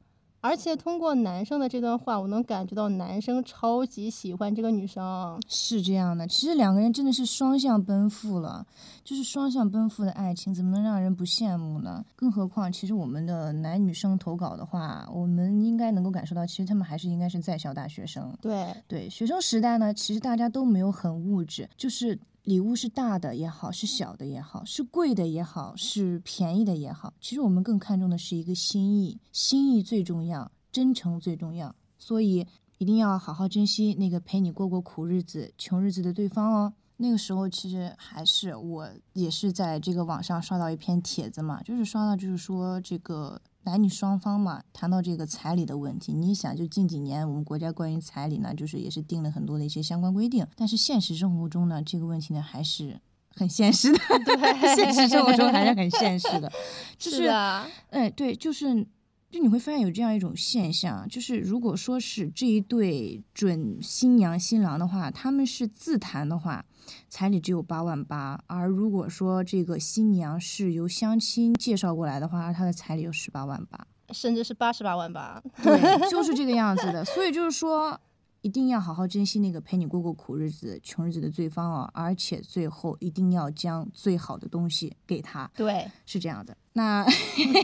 [0.46, 5.36] 而且通过男生的这段话，我能感觉到男生超级喜欢这个女生。
[5.48, 8.64] 是这样的，其实两个人真的是双向奔赴了，
[9.02, 12.04] 就是双向奔赴的爱情，怎么能让人不羡慕呢？
[12.14, 18.32] 更何况，其实我们的男女生投稿的话，我们应该能够感受到，其实他们还是应该是在校大学生。
[18.40, 22.16] 对对，学生时代呢，其实大家都没有很物质，就是。
[22.46, 32.46] 礼物是大的也好，是小的也好，是贵的也好，是便宜的也好，其实我们更看重的是一个心意，心意最重要，真诚最重要，所以
[32.78, 36.72] 一定要好好珍惜那个陪你过过苦日子、穷日子的对方哦。
[36.98, 43.40] 那个时候其实还是我也是在这个网上刷到一篇帖子嘛，就是刷到就是说这个。
[43.66, 50.46] 男女双方嘛，谈到这个彩礼的问题，你想，就近几年我们国家关于彩礼呢，就是也是定了很多的一些相关规定。
[50.54, 53.00] 但是现实生活中呢，这个问题呢还是
[53.34, 53.98] 很现实的。
[54.24, 56.50] 对，现实生活中还是很现实的。
[56.96, 57.66] 就是的。
[57.90, 58.86] 哎，对，就是。
[59.30, 66.64] 就你会发现有这样一种现象，就是如果说是这一对准新娘新郎的话，他们是自谈的话，
[67.08, 75.42] 彩礼只有八万八；而如果说这个新娘是由相亲介绍过来的话，她的彩礼有十八万八，甚至是八十八万八。
[75.62, 77.04] 对，就是这个样子的。
[77.04, 78.00] 所以就是说。
[78.42, 85.50] 一定要好好珍惜那个陪你过过苦日子、穷日子的对方哦，而且最后一定要将最好的东西给他。
[85.56, 86.56] 对，是这样的。
[86.76, 87.02] 那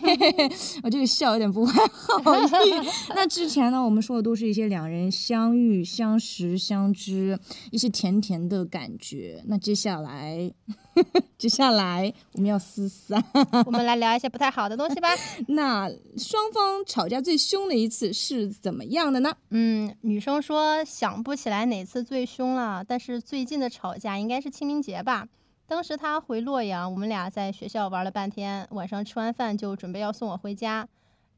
[0.83, 1.87] 我这个笑有点不怀
[2.25, 2.72] 好意。
[3.14, 7.38] 那之前呢，我们说的都是一些两人相遇、相识、相知，
[7.70, 9.42] 一些甜甜的感觉。
[9.46, 10.51] 那接下来，
[11.37, 13.22] 接下来我们要撕散，
[13.66, 15.11] 我们来聊一些不太好的东西吧。
[15.48, 19.31] 那双方吵架最凶的一次是怎么样的呢？
[19.51, 25.29] 嗯，女生说想不起来哪次最凶了，但是最近的吵架应该是清明节吧。
[25.72, 30.87] 当时他回洛阳，我们俩在学校玩了半天，晚上吃完饭就准备要送我回家。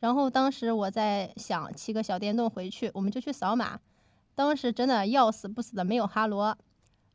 [0.00, 3.78] 然后当时我在想骑个小电动回去，我们就去扫码。
[4.34, 6.58] 当时真的要死不死的没有哈罗。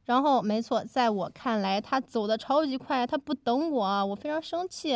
[0.05, 4.95] 然后没错，在我看来他走的超级快，他不等我，我非常生气，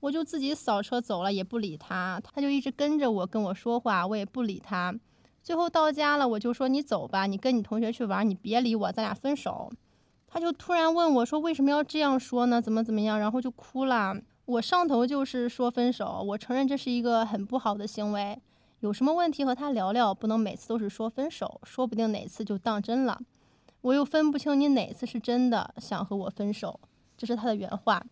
[0.00, 2.18] 我就自己扫车走了，也不理他。
[2.24, 4.98] 他就一直跟着我跟我说话，我也不理他。
[5.42, 9.70] 最后到家了，我就说你走吧，你跟你同学去玩，你别理我，咱俩分手。
[10.30, 12.60] 他就突然问我说：“为什么要这样说呢？
[12.60, 14.14] 怎么怎么样？”然后就哭了。
[14.44, 18.38] 我上头就是说分手，我承认这是一个很不好的行为。
[18.80, 23.20] 有什么问题和他聊聊，不能每次都是说分手，说不定哪次就当真了。
[23.80, 26.78] 我又分不清你哪次是真的想和我分手，
[27.16, 28.02] 这是他的原话。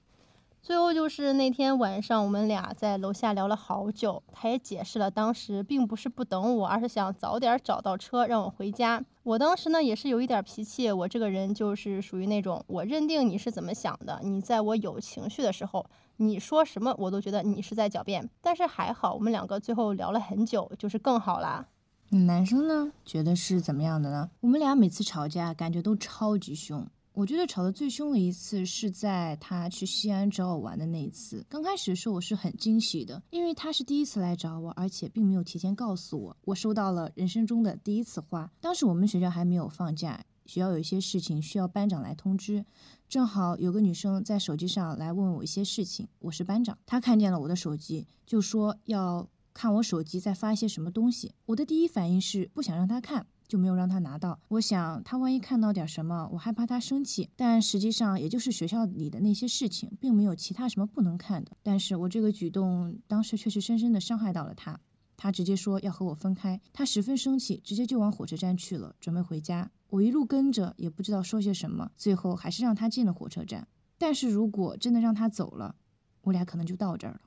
[0.67, 4.21] 最后就是那天晚上，我们俩在楼下聊了好久。
[4.33, 9.01] 他也解释了，当时并不是不等我，而是想早点找到车让我回家。
[9.23, 15.87] 我当时呢也是有一点脾气，我这个人就是属于那种，我认定你是怎么想的，你在我有情绪的时候，
[16.17, 18.29] 你说什么我都觉得你是在狡辩。
[18.41, 21.65] 但是还好，我们两个最后聊了很久，就是更好啦。
[22.11, 24.31] 男生呢觉得是怎么样的呢？
[24.41, 26.85] 我们俩每次吵架感觉都超级凶。
[27.17, 31.43] 我觉得吵得最凶的一次是在他去西安找我玩的那一次。
[31.49, 36.37] 刚开始的时候我是很惊喜的，因为他是第一次来找我，而且并没有提前告诉我。
[36.45, 38.53] 我收到了人生中的第一次花。
[38.61, 42.63] 当时我们学校还没有放假，学校有一些事情需要班长来通知。
[43.09, 51.33] 正好有个女生在手机上来问我一些事情，我是班长，她看见了我的手机，就说要看我手机在发一些什么东西。
[51.47, 53.27] 我的第一反应是不想让她看。
[53.47, 54.39] 就没有让他拿到。
[54.49, 57.29] 我想他万一看到点什么，我害怕他生气。
[57.37, 61.53] 但实际上也就是学校里的那些事情，并没有其他什么不能看的。
[61.63, 64.79] 但是我这个举动当时确实深深的伤害到了他。
[65.17, 69.71] 他直接说要和我分开，他十分生气，直接就往火车站去了，准备回家。
[69.89, 73.67] 我一路跟着，也不知道说些什么，最后还是让他进了火车站。
[73.97, 75.75] 但是如果真的让他走了，
[76.21, 77.21] 我俩可能就到这儿了。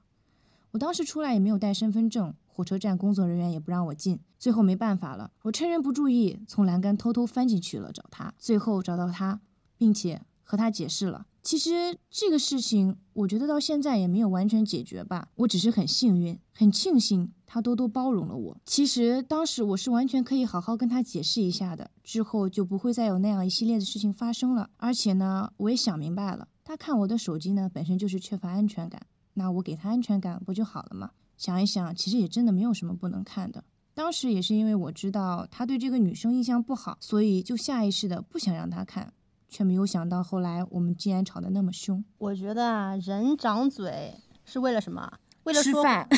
[0.71, 2.31] 我当时出来也没有带身份证。
[2.59, 9.39] 火车站工作人员也不让我进，最后没办法了，我趁人不注意从栏杆偷偷翻进去了找他，最后找到他，
[9.77, 11.25] 并且和他解释了。
[11.41, 15.29] 其实这个事情，我觉得到现在也没有完全解决吧。
[15.35, 18.57] 我只是很幸运，很庆幸他多多包容了我。
[18.65, 24.69] 其实当时我是完全可以好好跟他解释一下的，之后就不会再有那样一系列的事情发生了。
[24.75, 29.01] 而且呢，我也想明白了，他看我的手机呢，本身就是缺乏安全感，
[29.35, 31.11] 那我给他安全感不就好了吗？
[31.39, 33.63] 想一想，其实也真的没有什么不能看的。
[33.93, 39.13] 当时也是因为我知道他对这个女生印象不好，所以就下意识的不想让他看，
[39.47, 42.03] 却没有想到后来我们竟然吵得那么凶。
[42.17, 44.13] 我觉得啊，人长嘴
[44.43, 45.17] 是为了什么？
[45.43, 46.05] 为了吃饭。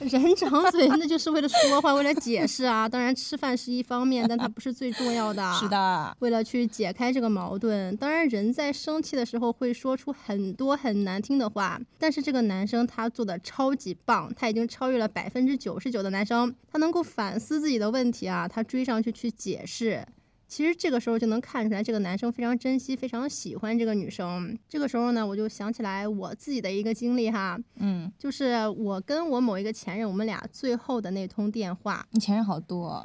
[0.00, 2.86] 人长嘴，那就是为了说话，为了解释啊。
[2.88, 5.52] 当然，吃饭是一方面，但它不是最重要的。
[5.54, 7.96] 是的，为了去解开这个矛盾。
[7.96, 20.06] 当然，人在生气的时候会说出很多很难听的话，但是这个男生他做的超级棒，他已经超越了百分之九十九的男生，他能够反思自己的问题啊，他追上去去解释。
[20.48, 24.58] 其实这个时候就能看出来，这个男生非常珍惜、非常喜欢这个女生。
[24.68, 32.06] 这个时候呢，我就想起来我自己的一个经历哈，嗯，就是我跟我某一个前任，我们俩最后的那通电话。
[32.12, 33.02] 你前任好多。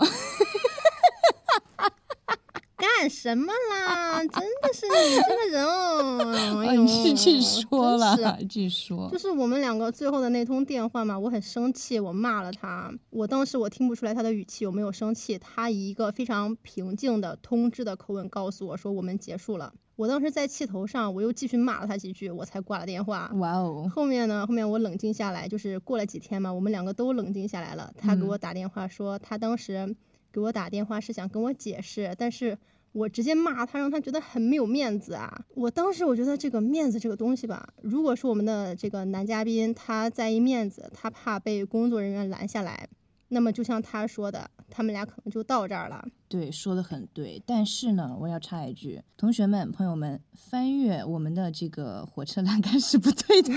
[3.00, 4.20] 干什么啦？
[4.26, 6.64] 真的是你这个人哦！
[6.66, 8.18] 哎呦，继续说了，
[8.50, 9.10] 继续说。
[9.12, 12.94] 就是我们两个最后的那通电话嘛，我很生气，我骂了他。
[13.10, 19.74] 我当时我听不出来他的语气有没有生气，他以一个非常平静的通知的口吻告诉我说我们结束了。
[19.96, 23.32] 我当时在气头上，我又继续骂了他几句，我才挂了电话。
[23.36, 23.92] 哇哦！
[23.94, 24.46] 后面呢？
[24.48, 27.94] 后面我冷静下来，就是过了几天嘛，我们两个都冷静下来了。
[27.98, 29.96] 他给我打电话说，他当时
[30.32, 32.58] 给我打电话是想跟我解释，但是。
[32.94, 35.46] 我直接骂他，让他觉得很没有面子啊！
[35.56, 42.88] 我当时我觉得这个面子这个东西吧，如果说我们的这个男嘉宾，他在意面子，他怕被工作人员拦下来。
[43.34, 46.06] 那么就像他说的，他们俩可能就到这儿了。
[46.30, 47.42] 对，说的很对。
[47.46, 53.52] 但是呢，我要插一句，同学们、朋友们，翻越我们的这个火车栏杆是不对的。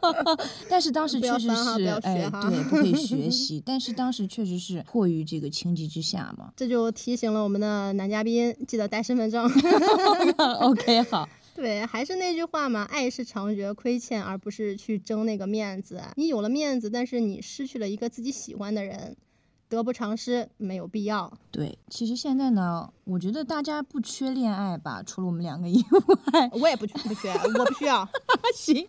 [0.68, 3.62] 但是当时确实是，哎，对，不可以 学习。
[3.64, 6.52] 但是当时确实是迫于这个情急之下嘛。
[6.56, 9.50] 这就提醒了我们的男嘉宾，记得带身份证。
[10.60, 11.28] OK，好。
[11.56, 16.00] 对，还是那句话嘛，爱是常觉亏欠，而不是去争那个面子。
[16.14, 19.16] 你有了面子，但是你失去了一个自己喜欢的人。
[19.68, 21.36] 得不偿失，没有必要。
[21.50, 25.84] 对，其实现在呢，我觉得大家不缺恋爱吧，除了我们两个以
[26.32, 28.08] 外，我也不缺，不缺，我不需要。
[28.54, 28.86] 行，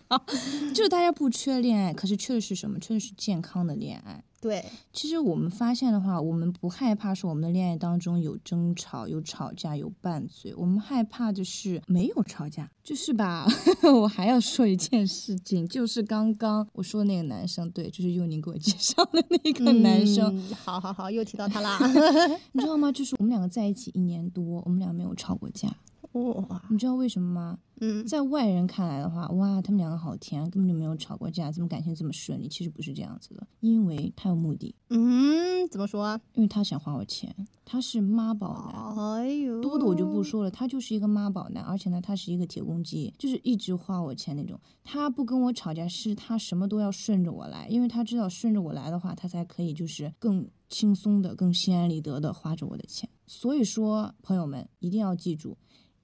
[0.76, 2.78] 就是大家不缺恋爱，可是缺的是什么？
[2.80, 4.24] 缺的是健康的恋爱。
[4.40, 4.64] 对，
[4.94, 12.70] 其实我们发现的话，我们不害怕说我们的恋爱当中有争吵、有吵架、有拌嘴，我们害怕的是没有吵架。
[12.84, 13.48] 就是吧，
[14.02, 20.40] 我还要说一件事情，就是刚刚我说的那个男生，对，就是佑宁给我介绍的那个男生。
[20.54, 21.78] 好好好，又提到他啦。
[22.54, 22.92] 你知道吗？
[22.92, 25.68] 就是我们两个在一起一年多，我们俩没有吵过架。
[26.14, 27.58] 哇，你知道为什么吗？
[27.80, 32.48] 嗯，在外人看来的话，哇，他们两个好甜，根本就没有吵过架，怎么感情这么顺利？
[32.48, 34.74] 其实不是这样子的，因为他有目的。
[34.90, 36.20] 嗯，怎么说啊？
[36.34, 39.18] 因为他想花我钱，他是妈宝男。
[39.18, 44.60] 哎呦，多的我就不说了，他就是一个妈宝男，而且呢，他是一个铁公鸡，就是一直花我钱那种。
[44.84, 53.08] 他不跟我吵架，是他什么都要顺着我来，因为他知道顺着我来的话，他才可以就是更轻松的、更心安理得的花着我的钱。
[53.28, 55.58] 所以说，朋友们一定要记住。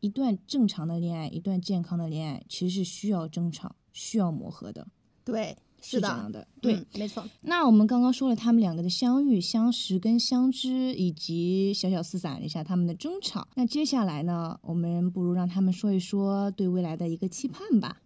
[0.04, 4.86] 一段正常的恋爱，一段健康的恋爱，其实是需要争吵、需要磨合的。
[5.24, 6.46] 对，是这样的。
[6.60, 7.24] 对，没错。
[7.40, 13.48] 那我们刚刚说了他们两个的相遇、相识跟相知，以及小小四散了一下他们的争吵。
[13.56, 18.02] 那接下来呢，我们不如让他们说一说对未来的一个期盼吧。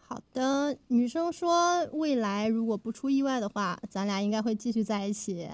[0.00, 5.50] 好的，女生说，未来如果不出意外的话，咱俩应该会继续在一起。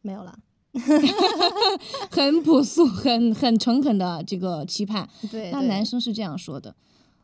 [0.00, 0.38] 没有了。
[2.10, 5.08] 很朴素、很很诚恳的这个期盼。
[5.30, 6.74] 对，那男生是这样说的：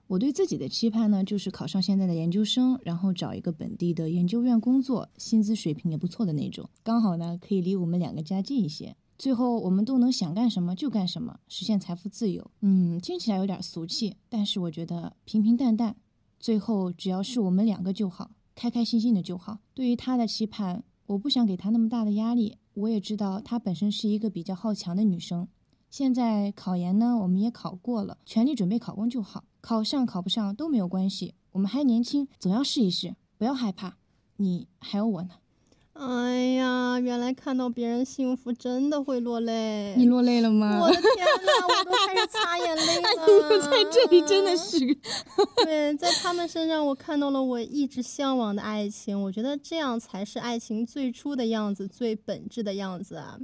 [0.07, 8.97] 我对自己的期盼呢，就是考上现在的研究生，然后找一个本地的研究院工作，薪资水平也不错的那种，刚好呢可以离我们两个家近一些。
[9.19, 12.51] 最后我们都能想干什么就干什么，实现财富自由。
[12.61, 15.95] 嗯，听起来有点俗气，但是我觉得平平淡淡，
[16.41, 19.59] 最后只要是我们两个就好，开开心心的就好。
[19.75, 22.57] 对于他的期盼，我不想给他那么大的压力。
[22.75, 25.47] 我也知道她本身是一个比较好强的女生。
[25.91, 31.35] 现在考研呢，我们也考过了，全力准备考公就好，考上考不上都没有关系。
[31.53, 33.99] 我们还年轻，总要试一试，不要害怕。
[34.37, 35.42] 你还有我呢。
[35.95, 39.95] 哎呀，原来看到别人幸福真的会落泪。
[39.97, 40.79] 你落泪了吗？
[40.81, 41.05] 我的天
[41.45, 43.61] 哪，我都开始擦眼泪了。
[43.71, 44.79] 在这里真的是。
[45.65, 49.21] 对，在他们身上我看到了我一直向往的爱情。
[49.23, 53.39] 我觉得这样才是爱情最初的样子，最本质的样子啊。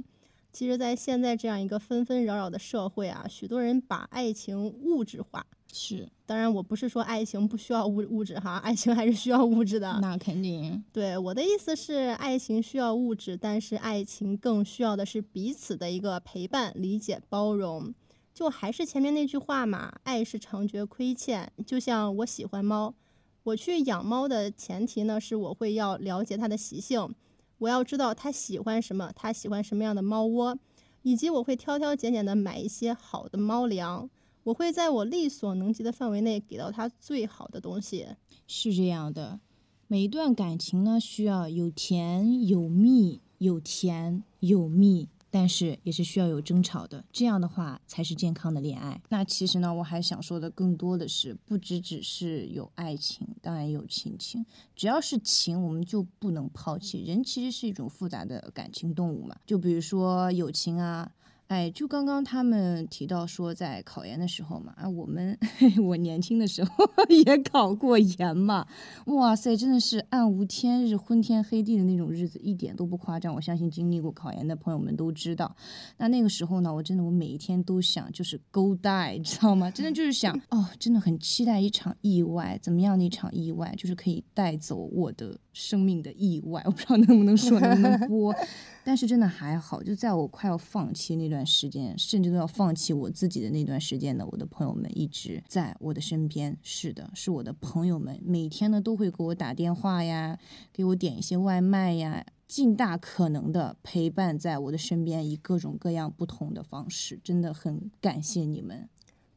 [0.51, 5.45] 其实，在现在这样一个纷纷扰扰的社会啊，许多人把爱情物质化。
[5.71, 9.99] 是，当然我不是说爱情不需要物物质哈，爱情还是需要物质的。
[10.01, 10.83] 那肯定。
[10.91, 17.93] 对，我的意思是，爱情需要物质，但是爱情更需要的是彼此的一个陪伴、理解、包容。
[18.33, 21.51] 就还是前面那句话嘛，爱是常觉亏欠。
[21.67, 22.95] 就像我喜欢猫，
[23.43, 27.13] 我去养猫的前提呢，是我会要了解它的习性，
[27.59, 30.57] 我要知道它喜欢什么，它喜欢什么样的猫窝，
[31.03, 34.09] 以及我会挑挑拣拣的买一些好的猫粮。
[34.43, 38.07] 我会在我力所能及的范围内给到他最好的东西，
[38.47, 39.39] 是这样的。
[39.87, 45.09] 每一段感情呢，需要有甜有蜜，有甜有蜜。
[45.31, 48.99] 但是也是需要有争吵的，这样的话才是健康的恋爱。
[49.09, 54.45] 那其实呢，我还想说的更多的是，不只只是有爱情，当然有亲情。
[54.75, 57.03] 只要是情，我们就不能抛弃。
[57.05, 61.11] 人其实是一种复杂的感情动物嘛，就比如说友情啊。
[61.49, 65.35] 哎，就刚刚他们提到说，在考研的时候嘛，啊，我们
[65.83, 66.69] 我年轻的时候
[67.09, 68.67] 也考过研嘛，
[69.07, 73.33] 哇塞，真的是暗无天日、昏天黑地的那种日子，一点都不夸张。
[73.33, 75.55] 我相信经历过考研的朋友们都知道。
[75.97, 79.71] 那那个时候呢，我真的我每一天都想就是 go die，知道吗？
[79.71, 85.35] 真的就是想，哦，真的很期待一场意外，怎么样的一场意外，就是可以带走我的。
[85.51, 88.33] 生命的意外，我不知道能不能说，能不能播，
[88.85, 89.83] 但是真的还好。
[89.83, 96.57] 就在我快要放弃那段时间，甚至都要放弃我自己的那段时间的，我的朋友们一直在我的身边。
[96.61, 100.39] 是的，是我的朋友们，每天呢都会给我打电话呀，
[100.71, 107.19] 给我点一些外卖呀，尽大可能的陪伴在我的身边，以各种各样不同的方式。
[107.23, 108.89] 真的很感谢你们。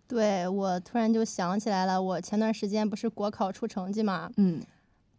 [0.09, 4.61] 对我突然就想起来了，我前段时间不是国考出成绩嘛，嗯。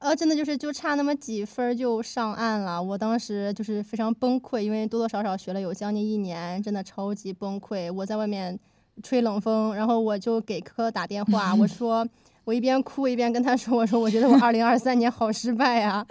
[0.04, 7.90] 呃，真的就是就差那么几分就上岸了，我当时就是非常崩溃，因为多多少少学了有将近一年，真的超级崩溃。
[7.94, 8.60] 我在外面
[9.02, 12.06] 吹冷风，然后我就给科科打电话，我 说
[12.44, 16.06] 我一边哭一边跟他说，我说我觉得我二零二三年好失败呀。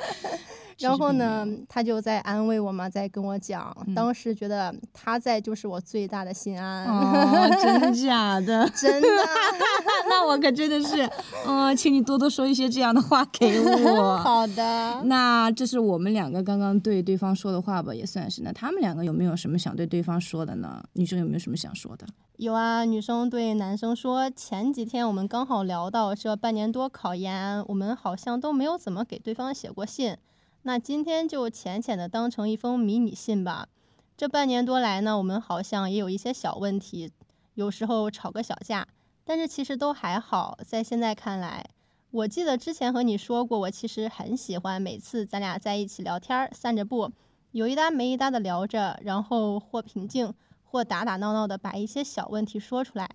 [0.78, 6.86] 然后呢，他就在安慰我嘛，在跟我讲，当时觉得他在就是我最大的心安。
[6.86, 8.68] 哦，真的 假的？
[8.74, 9.08] 真的。
[10.08, 11.08] 那我可真的是，
[11.46, 14.18] 嗯，请你多多说一些这样的话给我。
[14.18, 15.02] 好的。
[15.04, 18.42] 那这是我们两个刚刚对对方说的话吧，也算是。
[18.42, 20.82] 那他们两个有没有什么想对对方说的呢？
[20.94, 22.06] 女生有没有什么想说的？
[22.36, 30.16] 有啊，女生对男生说，前几天我们刚好聊到这半年多考研，我们好像都没有怎么给对方写过信。
[30.64, 33.68] 那今天就浅浅的当成一封迷你信吧。
[34.16, 37.10] 这半年多来呢，我们好像也有一些小问题，
[37.54, 38.86] 有时候吵个小架，
[39.24, 40.56] 但是其实都还好。
[40.64, 41.68] 在现在看来，
[42.12, 47.10] 我记得之前和你说过，我其实很喜欢每次咱俩在一起聊天，散着步，
[47.50, 50.32] 有一搭没一搭的聊着，然后或平静，
[50.62, 53.10] 或打打闹闹的把一些小问题说出来。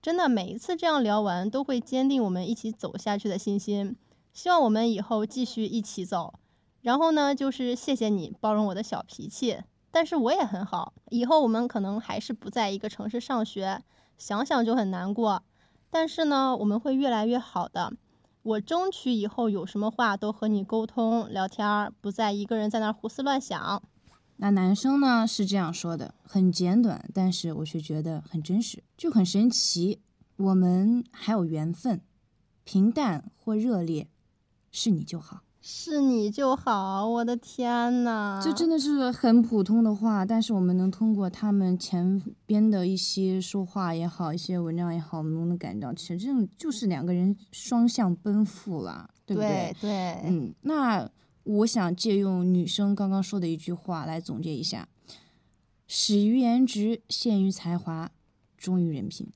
[0.00, 3.96] 真的，每一次这样聊完，都会坚定我们一起走下去的信心。
[4.32, 6.34] 希望我们以后继续一起走。
[6.84, 9.56] 然后呢，就是谢谢你包容我的小脾气，
[9.90, 10.92] 但是我也很好。
[11.08, 13.82] 以后我们可能还是不在一个城市上学，
[14.18, 15.42] 想想就很难过。
[15.88, 17.94] 但是呢，我们会越来越好的。
[18.42, 23.82] 我争取以后有什么话都和你沟通聊天，不再一个人在那胡思乱想。
[24.36, 30.02] 那男生呢是这样说的，很简短，但是我却觉得很真实，就很神奇。
[30.36, 32.02] 我们还有缘分，
[32.62, 34.10] 平淡或热烈，
[34.70, 35.40] 是你就好。
[35.66, 49.74] 是你就好，我的天呐，这真的是很普通的话，但是我们能通过他们前边的一些说话也好，一些文章也好，我们能感到，其实这种就是两个人双向奔赴了，对不对？
[49.80, 51.08] 对，嗯，那
[51.44, 54.86] 我想借用女生刚刚说的一句话来总结一下：
[55.86, 58.10] 始于颜值，陷于才华，
[58.58, 59.26] 忠于人品。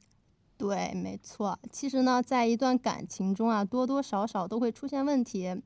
[0.59, 1.59] 对，没错。
[1.73, 5.57] 其实呢，在一段感情中啊，多多少少都会出现问题。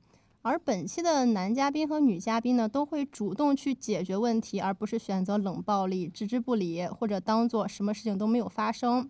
[0.45, 9.09] 而本期的男嘉宾和女嘉宾呢，都会主动去解决问题，而不是选择冷暴力、置之不理，或者当做什么事情都没有发生。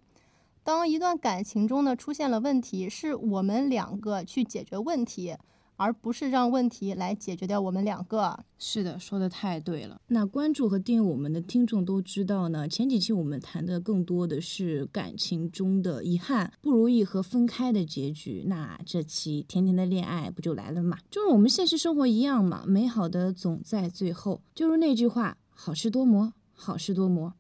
[0.63, 5.35] 当一段感情中呢出现了问题，是我们两个去解决问题。
[5.77, 8.45] 而不是让问题来解决掉我们两个。
[8.59, 10.01] 是的，说的太对了。
[10.09, 18.45] 那关注和订阅我们的听众都知道呢，前几期我们谈的更多的是感情中的遗憾、不如意和分开的结局。
[18.47, 20.99] 那这期甜甜的恋爱不就来了嘛？
[21.11, 24.41] 就是我们现实生活一样嘛，美好的总在最后。
[24.55, 27.35] 就如那句话，好事多磨，好事多磨。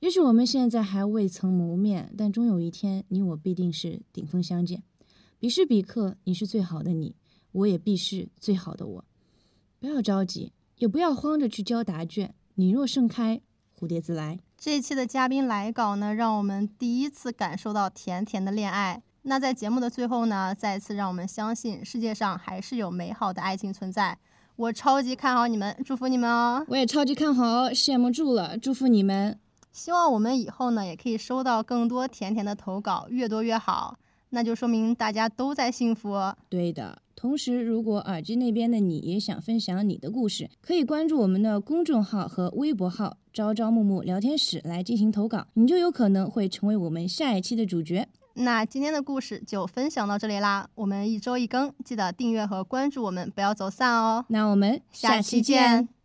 [0.00, 4.82] 也许我们现在还未曾谋面，但终有一天，你我必定是顶峰相见。
[5.38, 7.14] 彼时彼刻，你是最好的你。
[7.56, 9.04] 我也必是最好的我，
[9.80, 12.34] 不要着急，也不要慌着去交答卷。
[12.56, 13.40] 你若盛开，
[13.78, 14.38] 蝴蝶自来。
[14.58, 19.02] 这一期的嘉宾来稿呢，让我们第一次感受到甜甜的恋爱。
[19.22, 24.18] 那在节目的最后呢，再次让我们相信世界上还是有美好的爱情存在。
[24.56, 26.62] 我超级看好你们，祝福你们哦！
[26.68, 29.38] 我也超级看好，羡慕住了，祝福你们。
[29.72, 33.98] 希望我们以后呢，也可以收到更多甜甜的投稿，越多越好。
[34.30, 36.18] 那就说明大家都在幸福。
[36.50, 37.00] 对的。
[37.16, 48.06] 同时，如果耳机那边的你也想分享你的故事，可以关注我们的公众号和微博号“朝朝暮暮聊天室”来进行投稿，你就有可能会成为我们下一期的主角。
[48.34, 54.26] 那今天的故事就分享到这里啦，我们一周一更，记得订阅和关注我们，不要走散哦。
[54.28, 55.88] 那我们下期见。